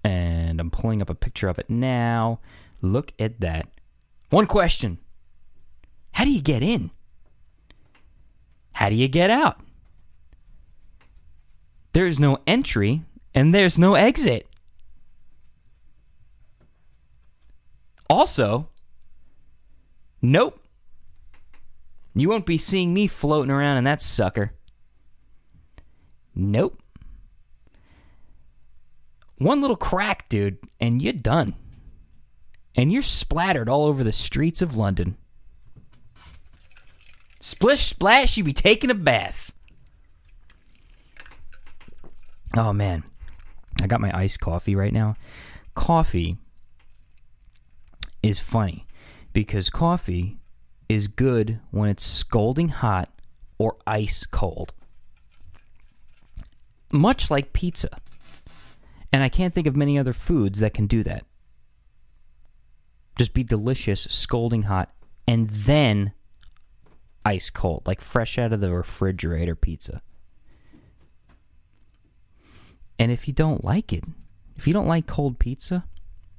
[0.03, 2.39] And I'm pulling up a picture of it now.
[2.81, 3.67] Look at that.
[4.29, 4.97] One question
[6.13, 6.91] How do you get in?
[8.73, 9.59] How do you get out?
[11.93, 13.03] There's no entry
[13.33, 14.47] and there's no exit.
[18.09, 18.69] Also,
[20.21, 20.60] nope.
[22.13, 24.53] You won't be seeing me floating around in that sucker.
[26.35, 26.81] Nope.
[29.37, 31.55] One little crack, dude, and you're done.
[32.75, 35.17] And you're splattered all over the streets of London.
[37.39, 39.51] Splish splash, you be taking a bath.
[42.55, 43.03] Oh man.
[43.81, 45.15] I got my iced coffee right now.
[45.73, 46.37] Coffee
[48.21, 48.85] is funny
[49.33, 50.37] because coffee
[50.91, 53.09] is good when it's scalding hot
[53.57, 54.73] or ice cold.
[56.91, 57.89] Much like pizza.
[59.13, 61.25] And I can't think of many other foods that can do that.
[63.17, 64.89] Just be delicious, scalding hot,
[65.27, 66.13] and then
[67.23, 70.01] ice cold, like fresh out of the refrigerator pizza.
[72.97, 74.03] And if you don't like it,
[74.55, 75.85] if you don't like cold pizza,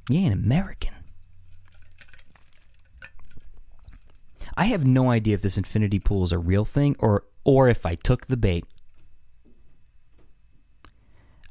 [0.09, 0.95] you ain't American.
[4.57, 7.85] I have no idea if this infinity pool is a real thing or or if
[7.87, 8.65] I took the bait.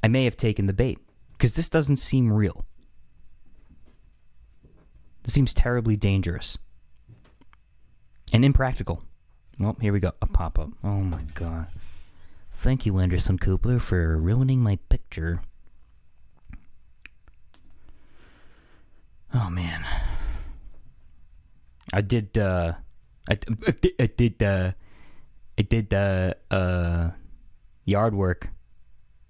[0.02, 0.98] I may have taken the bait
[1.32, 2.64] because this doesn't seem real.
[5.22, 6.58] This seems terribly dangerous
[8.32, 9.02] and impractical.
[9.58, 10.12] Well, here we go.
[10.22, 10.70] A pop up.
[10.82, 11.66] Oh my god.
[12.52, 15.42] Thank you, Anderson Cooper, for ruining my picture.
[19.34, 19.84] Oh man.
[21.92, 22.74] I did uh
[23.30, 23.38] I,
[24.00, 24.72] I did uh
[25.58, 27.10] I did uh uh
[27.84, 28.48] yard work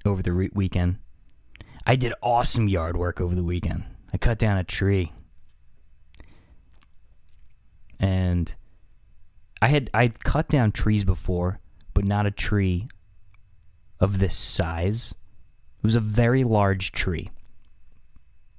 [0.04, 0.98] over the re- weekend.
[1.86, 3.84] I did awesome yard work over the weekend.
[4.12, 5.12] I cut down a tree.
[7.98, 8.54] And
[9.60, 11.60] I had I'd cut down trees before,
[11.94, 12.88] but not a tree
[14.00, 15.14] of this size.
[15.78, 17.30] It was a very large tree.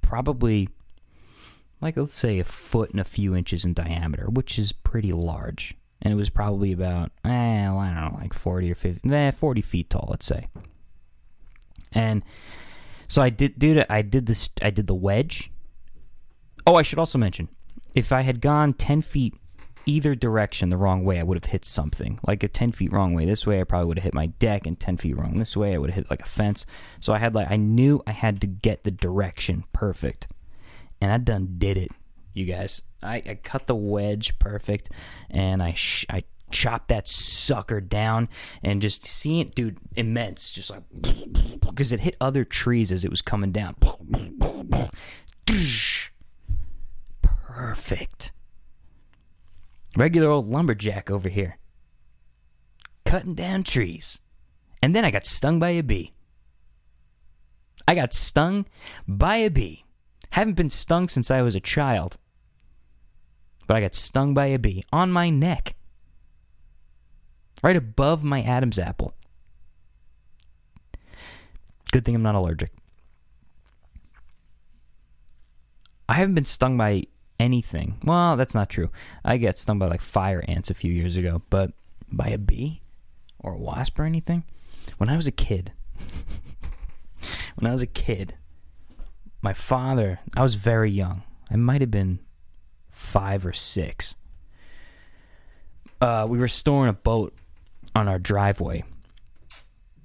[0.01, 0.69] Probably
[1.84, 5.75] like let's say a foot and a few inches in diameter, which is pretty large.
[6.01, 9.61] And it was probably about eh, I don't know, like forty or fifty eh, forty
[9.61, 10.47] feet tall, let's say.
[11.91, 12.23] And
[13.07, 15.51] so I did dude I did this I did the wedge.
[16.65, 17.49] Oh, I should also mention,
[17.93, 19.36] if I had gone ten feet
[19.86, 22.19] either direction the wrong way, I would have hit something.
[22.25, 24.65] Like a ten feet wrong way this way, I probably would have hit my deck,
[24.65, 26.65] and ten feet wrong this way, I would have hit like a fence.
[26.99, 30.27] So I had like I knew I had to get the direction perfect,
[31.04, 31.91] and I done did it,
[32.34, 32.82] you guys.
[33.01, 34.89] I, I cut the wedge perfect,
[35.30, 38.30] and I sh- I chopped that sucker down,
[38.64, 40.84] and just seeing it, dude, immense, just like
[41.60, 43.76] because it hit other trees as it was coming down.
[47.22, 48.32] Perfect.
[49.97, 51.58] Regular old lumberjack over here.
[53.04, 54.20] Cutting down trees.
[54.82, 56.14] And then I got stung by a bee.
[57.89, 58.66] I got stung
[59.06, 59.82] by a bee.
[60.34, 62.17] Haven't been stung since I was a child.
[63.67, 65.75] But I got stung by a bee on my neck.
[67.61, 69.13] Right above my Adam's apple.
[71.91, 72.71] Good thing I'm not allergic.
[76.09, 77.03] I haven't been stung by
[77.39, 77.99] anything.
[78.03, 78.89] Well, that's not true.
[79.23, 81.73] I got stung by like fire ants a few years ago, but
[82.11, 82.81] by a bee
[83.38, 84.45] or a wasp or anything?
[84.97, 85.73] When I was a kid,
[87.55, 88.34] when I was a kid,
[89.43, 91.21] my father, I was very young.
[91.51, 92.19] I might have been
[92.89, 94.15] five or six.
[96.01, 97.33] Uh, we were storing a boat
[97.93, 98.83] on our driveway.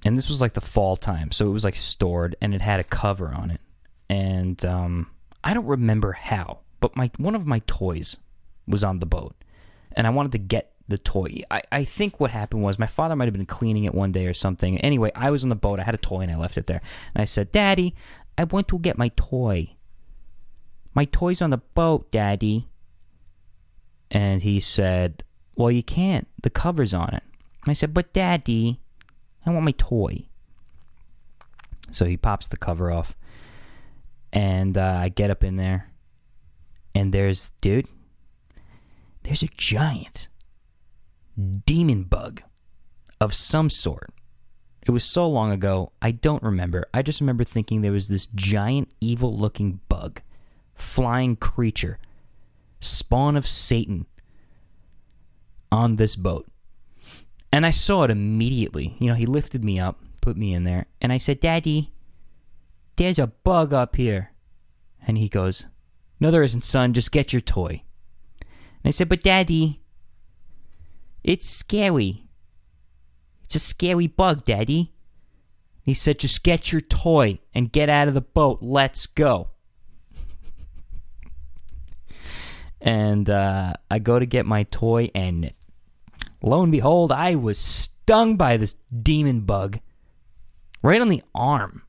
[0.05, 2.79] And this was like the fall time, so it was like stored and it had
[2.79, 3.59] a cover on it.
[4.09, 5.07] And um,
[5.43, 8.17] I don't remember how, but my one of my toys
[8.67, 9.35] was on the boat.
[9.93, 11.41] And I wanted to get the toy.
[11.49, 14.25] I, I think what happened was my father might have been cleaning it one day
[14.25, 14.79] or something.
[14.79, 15.79] Anyway, I was on the boat.
[15.79, 16.81] I had a toy and I left it there.
[17.13, 17.93] And I said, Daddy,
[18.39, 19.75] I want to get my toy.
[20.93, 22.69] My toy's on the boat, Daddy.
[24.09, 25.25] And he said,
[25.57, 26.25] Well, you can't.
[26.41, 27.23] The cover's on it.
[27.67, 28.79] I said, But Daddy,
[29.45, 30.29] I want my toy.
[31.91, 33.13] So he pops the cover off.
[34.31, 35.89] And uh, I get up in there.
[36.95, 37.89] And there's, dude,
[39.23, 40.29] there's a giant
[41.65, 42.41] demon bug
[43.19, 44.13] of some sort.
[44.83, 46.87] It was so long ago, I don't remember.
[46.93, 50.21] I just remember thinking there was this giant, evil looking bug,
[50.73, 51.99] flying creature,
[52.79, 54.05] spawn of Satan,
[55.71, 56.47] on this boat.
[57.51, 58.95] And I saw it immediately.
[58.99, 61.91] You know, he lifted me up, put me in there, and I said, Daddy,
[62.95, 64.31] there's a bug up here.
[65.05, 65.65] And he goes,
[66.19, 66.93] No, there isn't, son.
[66.93, 67.83] Just get your toy.
[68.41, 69.81] And I said, But Daddy,
[71.23, 72.28] it's scary.
[73.49, 74.93] It's a scary bug, Daddy.
[75.81, 78.59] He said, Just get your toy and get out of the boat.
[78.61, 79.49] Let's go.
[82.81, 85.51] and uh, I go to get my toy, and
[86.43, 89.79] lo and behold, I was stung by this demon bug
[90.83, 91.81] right on the arm.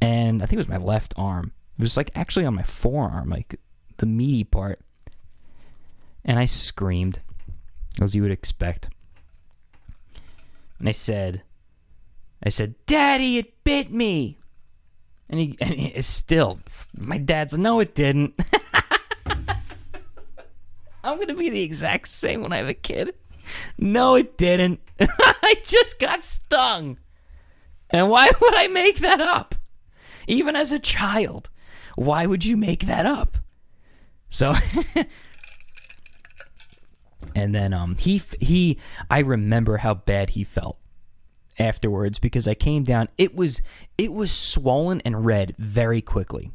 [0.00, 1.52] And I think it was my left arm.
[1.78, 3.60] It was like actually on my forearm, like
[3.98, 4.80] the meaty part.
[6.24, 7.20] And I screamed,
[8.00, 8.88] as you would expect.
[10.84, 11.42] And I said,
[12.44, 14.36] I said, Daddy, it bit me.
[15.30, 16.60] And he, and he still,
[16.94, 18.38] my dad's, no, it didn't.
[21.02, 23.14] I'm going to be the exact same when I have a kid.
[23.78, 24.78] No, it didn't.
[25.00, 26.98] I just got stung.
[27.88, 29.54] And why would I make that up?
[30.26, 31.48] Even as a child,
[31.96, 33.38] why would you make that up?
[34.28, 34.54] So,
[37.34, 38.78] and then um, he he,
[39.10, 40.78] I remember how bad he felt
[41.58, 43.08] afterwards because I came down.
[43.18, 43.62] It was
[43.98, 46.50] it was swollen and red very quickly.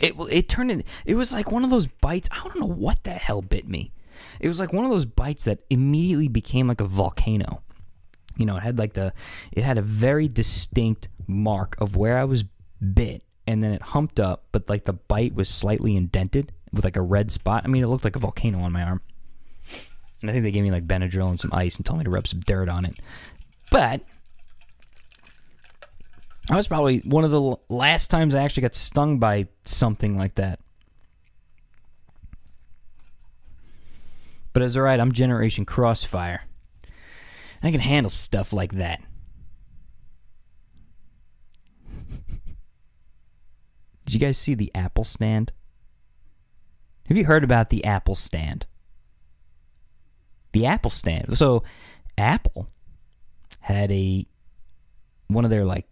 [0.00, 0.84] It it turned in.
[1.04, 2.28] It was like one of those bites.
[2.30, 3.92] I don't know what the hell bit me.
[4.40, 7.62] It was like one of those bites that immediately became like a volcano.
[8.36, 9.12] You know, it had like the
[9.52, 12.44] it had a very distinct mark of where I was
[12.94, 16.96] bit, and then it humped up, but like the bite was slightly indented with like
[16.96, 17.62] a red spot.
[17.64, 19.00] I mean, it looked like a volcano on my arm.
[20.26, 22.10] And I think they gave me like Benadryl and some ice and told me to
[22.10, 22.98] rub some dirt on it.
[23.70, 24.00] But
[26.48, 30.34] that was probably one of the last times I actually got stung by something like
[30.34, 30.58] that.
[34.52, 36.42] But it's alright, I'm Generation Crossfire.
[37.62, 39.00] I can handle stuff like that.
[44.06, 45.52] Did you guys see the Apple stand?
[47.06, 48.66] Have you heard about the Apple stand?
[50.56, 51.36] The Apple stand.
[51.36, 51.64] So,
[52.16, 52.70] Apple
[53.60, 54.26] had a
[55.26, 55.86] one of their like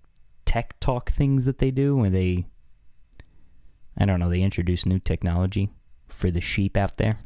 [0.46, 2.46] tech talk things that they do where they
[3.98, 5.68] I don't know, they introduce new technology
[6.08, 7.18] for the sheep out there.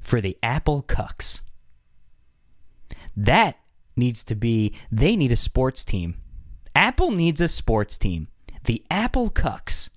[0.00, 1.40] For the Apple cucks.
[3.16, 3.56] That
[3.96, 6.14] needs to be they need a sports team.
[6.76, 8.28] Apple needs a sports team.
[8.66, 9.90] The Apple cucks.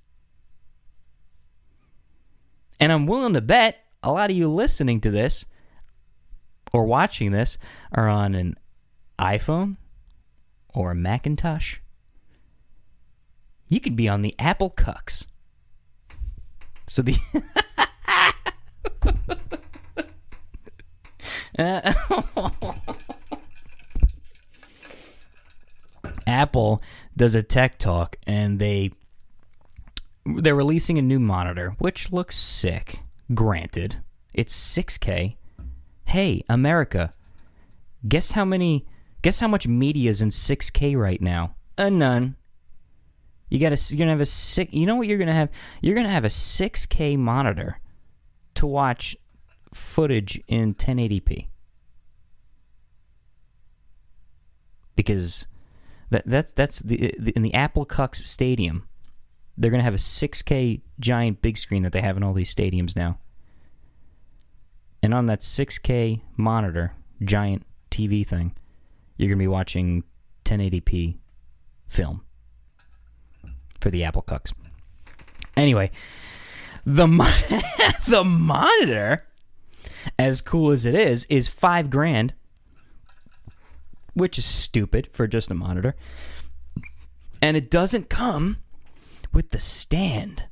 [2.79, 5.45] And I'm willing to bet a lot of you listening to this
[6.73, 7.57] or watching this
[7.91, 8.55] are on an
[9.19, 9.77] iPhone
[10.73, 11.77] or a Macintosh.
[13.67, 15.25] You could be on the Apple Cucks.
[16.87, 17.17] So the
[26.27, 26.81] Apple
[27.15, 28.91] does a tech talk and they
[30.25, 32.99] they're releasing a new monitor which looks sick.
[33.33, 33.97] Granted,
[34.33, 35.35] it's 6K.
[36.05, 37.11] Hey, America,
[38.07, 38.85] guess how many
[39.21, 41.55] guess how much media is in 6K right now?
[41.77, 42.35] A none.
[43.49, 45.49] You got to you're to have a six You know what you're to have?
[45.81, 47.79] You're to have a 6K monitor
[48.55, 49.15] to watch
[49.73, 51.47] footage in 1080p.
[54.95, 55.47] Because
[56.09, 58.86] that that's that's the, the in the Apple Cucks Stadium,
[59.57, 62.95] they're gonna have a 6K giant big screen that they have in all these stadiums
[62.95, 63.17] now.
[65.01, 66.93] And on that 6K monitor,
[67.23, 68.55] giant TV thing,
[69.17, 70.03] you're gonna be watching
[70.45, 71.17] 1080p
[71.87, 72.21] film
[73.81, 74.53] for the Apple Cucks.
[75.55, 75.89] Anyway,
[76.85, 77.07] the
[78.07, 79.19] the monitor,
[80.19, 82.33] as cool as it is, is five grand,
[84.13, 85.95] which is stupid for just a monitor.
[87.41, 88.57] And it doesn't come
[89.33, 90.43] with the stand.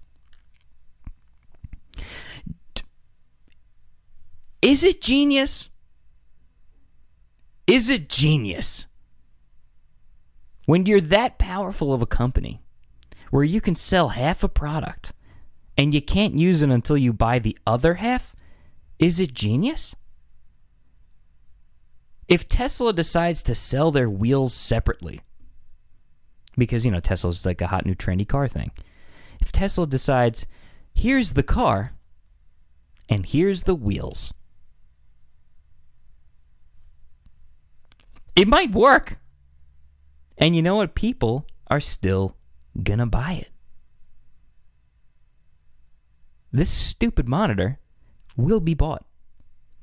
[4.61, 5.69] Is it genius?
[7.67, 8.87] Is it genius?
[10.65, 12.61] When you're that powerful of a company
[13.29, 15.13] where you can sell half a product
[15.77, 18.35] and you can't use it until you buy the other half,
[18.97, 19.95] is it genius?
[22.27, 25.21] If Tesla decides to sell their wheels separately,
[26.57, 28.71] because, you know, Tesla's like a hot new trendy car thing.
[29.41, 30.45] If Tesla decides,
[30.93, 31.93] here's the car
[33.09, 34.33] and here's the wheels,
[38.35, 39.17] it might work.
[40.37, 40.95] And you know what?
[40.95, 42.35] People are still
[42.83, 43.49] gonna buy it.
[46.51, 47.79] This stupid monitor
[48.35, 49.05] will be bought.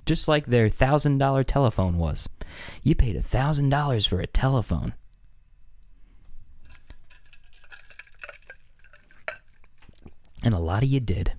[0.05, 2.29] Just like their thousand dollar telephone was.
[2.83, 4.95] You paid a thousand dollars for a telephone.
[10.43, 11.33] And a lot of you did.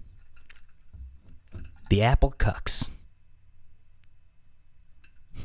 [1.89, 2.87] The Apple Cucks.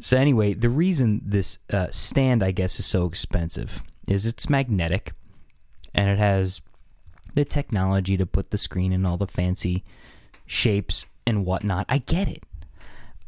[0.00, 5.12] So anyway, the reason this uh, stand, I guess, is so expensive is it's magnetic,
[5.94, 6.60] and it has
[7.34, 9.84] the technology to put the screen in all the fancy
[10.46, 11.86] shapes and whatnot.
[11.88, 12.44] I get it.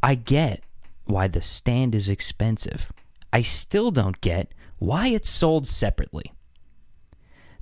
[0.03, 0.63] I get
[1.05, 2.93] why the stand is expensive.
[3.33, 6.33] I still don't get why it's sold separately.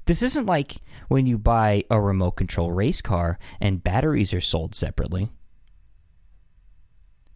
[0.09, 0.77] This isn't like
[1.09, 5.29] when you buy a remote control race car and batteries are sold separately.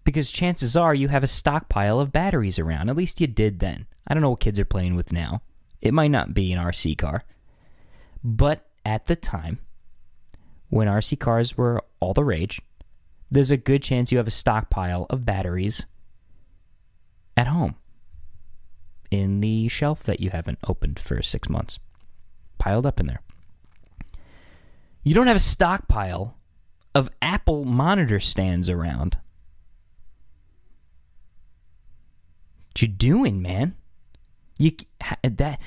[0.04, 2.88] Because chances are you have a stockpile of batteries around.
[2.88, 3.84] At least you did then.
[4.06, 5.42] I don't know what kids are playing with now.
[5.82, 7.24] It might not be an RC car.
[8.24, 9.58] But at the time,
[10.70, 12.62] when RC cars were all the rage,
[13.30, 15.84] there's a good chance you have a stockpile of batteries
[17.36, 17.74] at home
[19.10, 21.78] in the shelf that you haven't opened for six months,
[22.62, 23.20] piled up in there.
[25.02, 26.38] You don't have a stockpile
[26.94, 29.18] of Apple monitor stands around.
[32.68, 33.74] What you doing, man?
[34.58, 34.70] You
[35.24, 35.58] that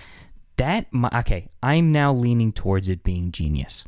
[0.55, 1.49] that okay.
[1.61, 3.83] I'm now leaning towards it being genius.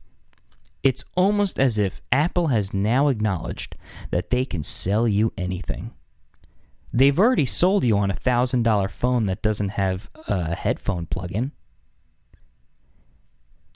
[0.84, 3.78] It's almost as if Apple has now acknowledged
[4.12, 5.92] that they can sell you anything.
[6.92, 11.54] They've already sold you on a thousand dollar phone that doesn't have a headphone plug-in.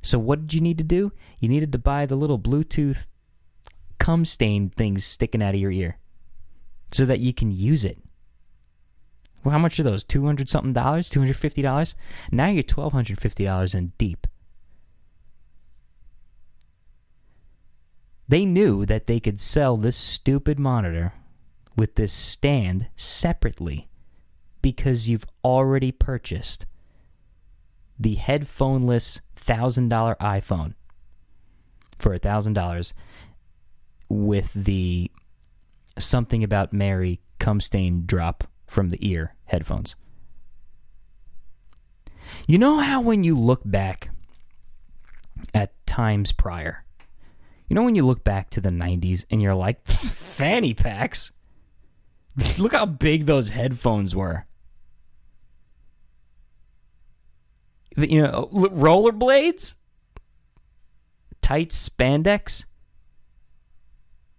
[0.02, 1.12] So what did you need to do?
[1.40, 3.08] You needed to buy the little Bluetooth
[4.00, 5.98] cum stain things sticking out of your ear
[6.92, 8.00] so that you can use it.
[9.44, 10.04] Well, how much are those?
[10.04, 11.10] Two hundred something dollars?
[11.10, 11.96] Two hundred fifty dollars?
[12.32, 14.28] Now you're twelve hundred fifty dollars in deep.
[18.28, 21.14] They knew that they could sell this stupid monitor
[21.76, 23.90] with this stand separately
[24.62, 26.66] because you've already purchased
[28.02, 30.74] the headphoneless thousand dollar iPhone
[32.00, 32.94] for a thousand dollars
[34.10, 35.12] with the
[36.00, 39.96] something about Mary cum stain drop from the ear headphones.
[42.48, 44.10] You know how when you look back
[45.54, 46.84] at times prior,
[47.68, 51.32] you know when you look back to the 90s and you're like, fanny packs?
[52.58, 54.46] Look how big those headphones were.
[57.98, 59.76] You know, rollerblades?
[61.42, 62.66] Tight spandex?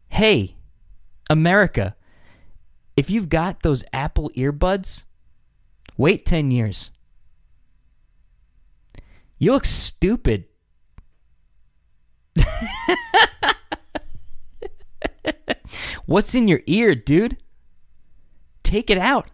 [0.09, 0.57] Hey,
[1.29, 1.97] America,
[2.97, 5.05] if you've got those Apple earbuds,
[5.97, 6.91] wait 10 years.
[9.39, 10.45] You look stupid.
[16.07, 17.39] What's in your ear, dude?
[18.63, 19.32] Take it out.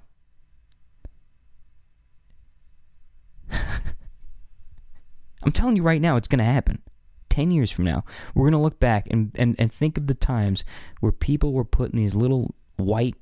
[5.48, 6.82] I'm telling you right now, it's going to happen.
[7.30, 10.14] 10 years from now, we're going to look back and, and, and think of the
[10.14, 10.62] times
[11.00, 13.14] where people were putting these little white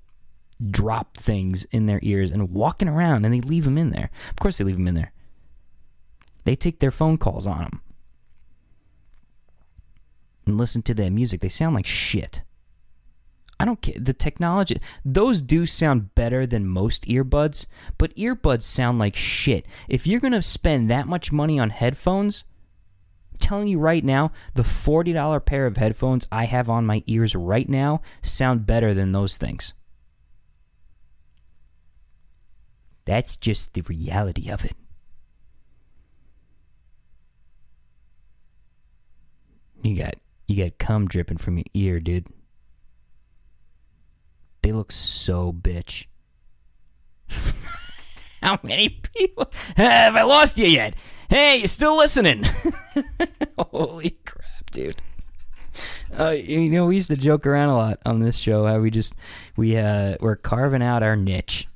[0.68, 4.10] drop things in their ears and walking around and they leave them in there.
[4.30, 5.12] Of course, they leave them in there.
[6.42, 7.80] They take their phone calls on them
[10.46, 11.40] and listen to their music.
[11.40, 12.42] They sound like shit.
[13.58, 13.94] I don't care.
[13.98, 19.66] The technology, those do sound better than most earbuds, but earbuds sound like shit.
[19.88, 22.44] If you're going to spend that much money on headphones,
[23.32, 27.34] I'm telling you right now, the $40 pair of headphones I have on my ears
[27.34, 29.72] right now sound better than those things.
[33.06, 34.76] That's just the reality of it.
[39.82, 40.16] You got
[40.48, 42.26] you got cum dripping from your ear, dude.
[44.66, 46.06] They look so bitch.
[48.42, 50.94] How many people have I lost you yet?
[51.30, 52.44] Hey, you still listening?
[53.58, 55.00] Holy crap, dude.
[56.18, 58.90] Uh, you know, we used to joke around a lot on this show how we
[58.90, 59.14] just
[59.56, 61.68] we uh we're carving out our niche.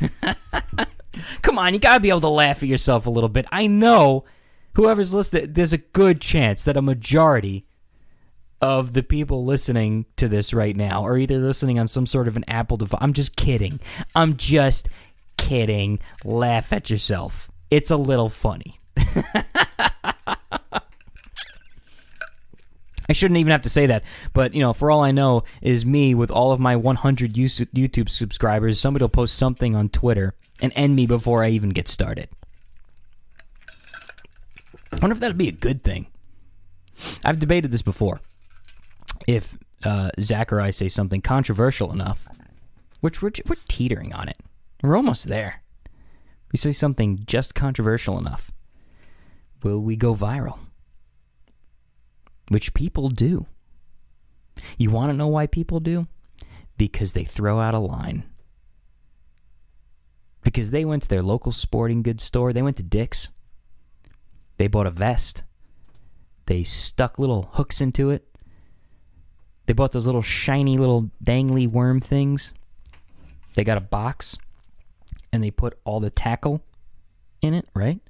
[1.40, 3.46] Come on, you gotta be able to laugh at yourself a little bit.
[3.50, 4.26] I know
[4.74, 7.65] whoever's listening, there's a good chance that a majority
[8.60, 12.36] of the people listening to this right now are either listening on some sort of
[12.36, 12.98] an Apple device.
[13.00, 13.80] I'm just kidding.
[14.14, 14.88] I'm just
[15.36, 15.98] kidding.
[16.24, 17.50] Laugh at yourself.
[17.70, 18.80] It's a little funny.
[23.08, 24.02] I shouldn't even have to say that,
[24.32, 28.08] but you know, for all I know, is me with all of my 100 YouTube
[28.08, 28.80] subscribers.
[28.80, 32.28] Somebody will post something on Twitter and end me before I even get started.
[34.92, 36.06] I wonder if that'd be a good thing.
[37.24, 38.20] I've debated this before.
[39.26, 42.26] If uh, Zach or I say something controversial enough,
[43.00, 44.38] which we're, we're teetering on it,
[44.82, 45.62] we're almost there.
[46.52, 48.50] We say something just controversial enough,
[49.62, 50.58] will we go viral?
[52.48, 53.46] Which people do.
[54.78, 56.06] You want to know why people do?
[56.78, 58.24] Because they throw out a line.
[60.46, 62.52] because they went to their local sporting goods store.
[62.52, 63.30] They went to Dick's.
[64.58, 65.42] They bought a vest.
[66.46, 68.28] They stuck little hooks into it.
[69.66, 72.54] They bought those little shiny little dangly worm things.
[73.54, 74.38] They got a box
[75.32, 76.62] and they put all the tackle
[77.42, 78.00] in it, right?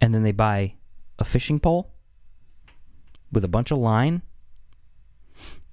[0.00, 0.74] And then they buy
[1.18, 1.90] a fishing pole
[3.32, 4.22] with a bunch of line.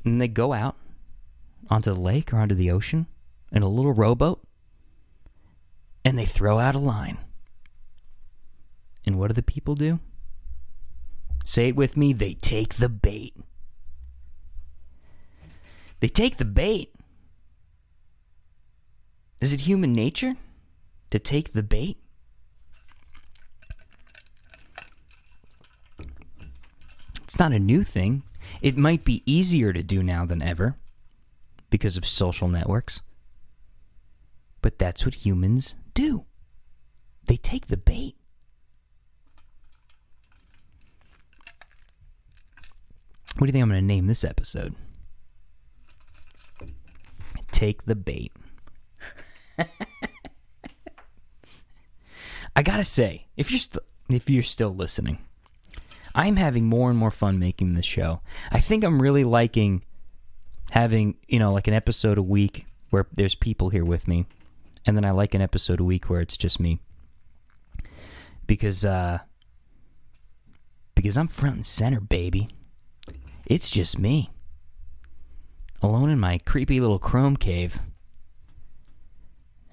[0.03, 0.75] And they go out
[1.69, 3.07] onto the lake or onto the ocean
[3.51, 4.41] in a little rowboat.
[6.03, 7.17] And they throw out a line.
[9.05, 9.99] And what do the people do?
[11.47, 12.11] Say it with me.
[12.11, 13.33] They take the bait.
[16.01, 16.93] They take the bait.
[19.39, 20.35] Is it human nature
[21.09, 21.97] to take the bait?
[27.23, 28.23] It's not a new thing.
[28.61, 30.75] It might be easier to do now than ever
[31.69, 32.99] because of social networks.
[34.61, 36.25] But that's what humans do.
[37.25, 38.16] They take the bait.
[43.37, 44.73] What do you think I'm going to name this episode?
[47.51, 48.31] Take the bait.
[52.55, 55.19] I gotta say, if you're st- if you're still listening,
[56.15, 58.21] I'm having more and more fun making this show.
[58.51, 59.83] I think I'm really liking
[60.71, 64.25] having you know like an episode a week where there's people here with me,
[64.87, 66.79] and then I like an episode a week where it's just me.
[68.47, 69.19] Because uh,
[70.95, 72.49] because I'm front and center, baby.
[73.47, 74.29] It's just me.
[75.81, 77.79] Alone in my creepy little chrome cave.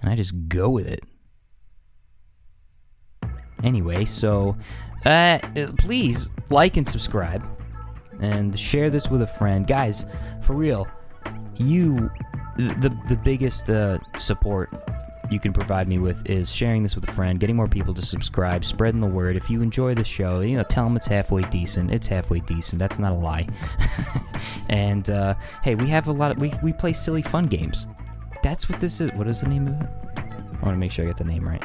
[0.01, 1.03] And I just go with it.
[3.64, 4.57] Anyway, so
[5.05, 5.39] uh,
[5.79, 7.45] please like and subscribe
[8.20, 9.66] and share this with a friend.
[9.66, 10.05] Guys,
[10.43, 10.87] for real,
[11.57, 12.11] you
[12.57, 14.70] the the biggest uh, support
[15.35, 18.03] you can provide me with is sharing this with a friend, getting more people to
[18.03, 19.37] subscribe, spreading the word.
[19.37, 21.93] If you enjoy the show, you know, tell them it's halfway decent.
[21.93, 22.78] It's halfway decent.
[22.78, 23.49] That's not a lie.
[24.68, 27.87] and uh, hey, we have a lot of we we play silly fun games.
[28.43, 29.12] That's what this is.
[29.12, 29.89] What is the name of it?
[30.16, 31.64] I want to make sure I get the name right.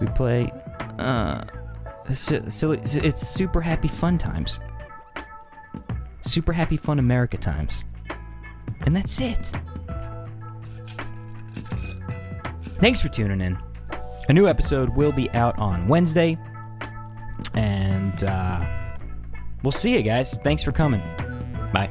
[0.00, 0.52] We play
[0.98, 1.44] uh
[2.12, 4.58] si- silly it's super happy fun times.
[6.22, 7.84] Super happy fun America times.
[8.80, 9.52] And that's it.
[12.80, 13.58] Thanks for tuning in.
[14.28, 16.38] A new episode will be out on Wednesday.
[17.54, 18.64] And uh,
[19.62, 20.36] we'll see you guys.
[20.38, 21.02] Thanks for coming.
[21.72, 21.90] Bye.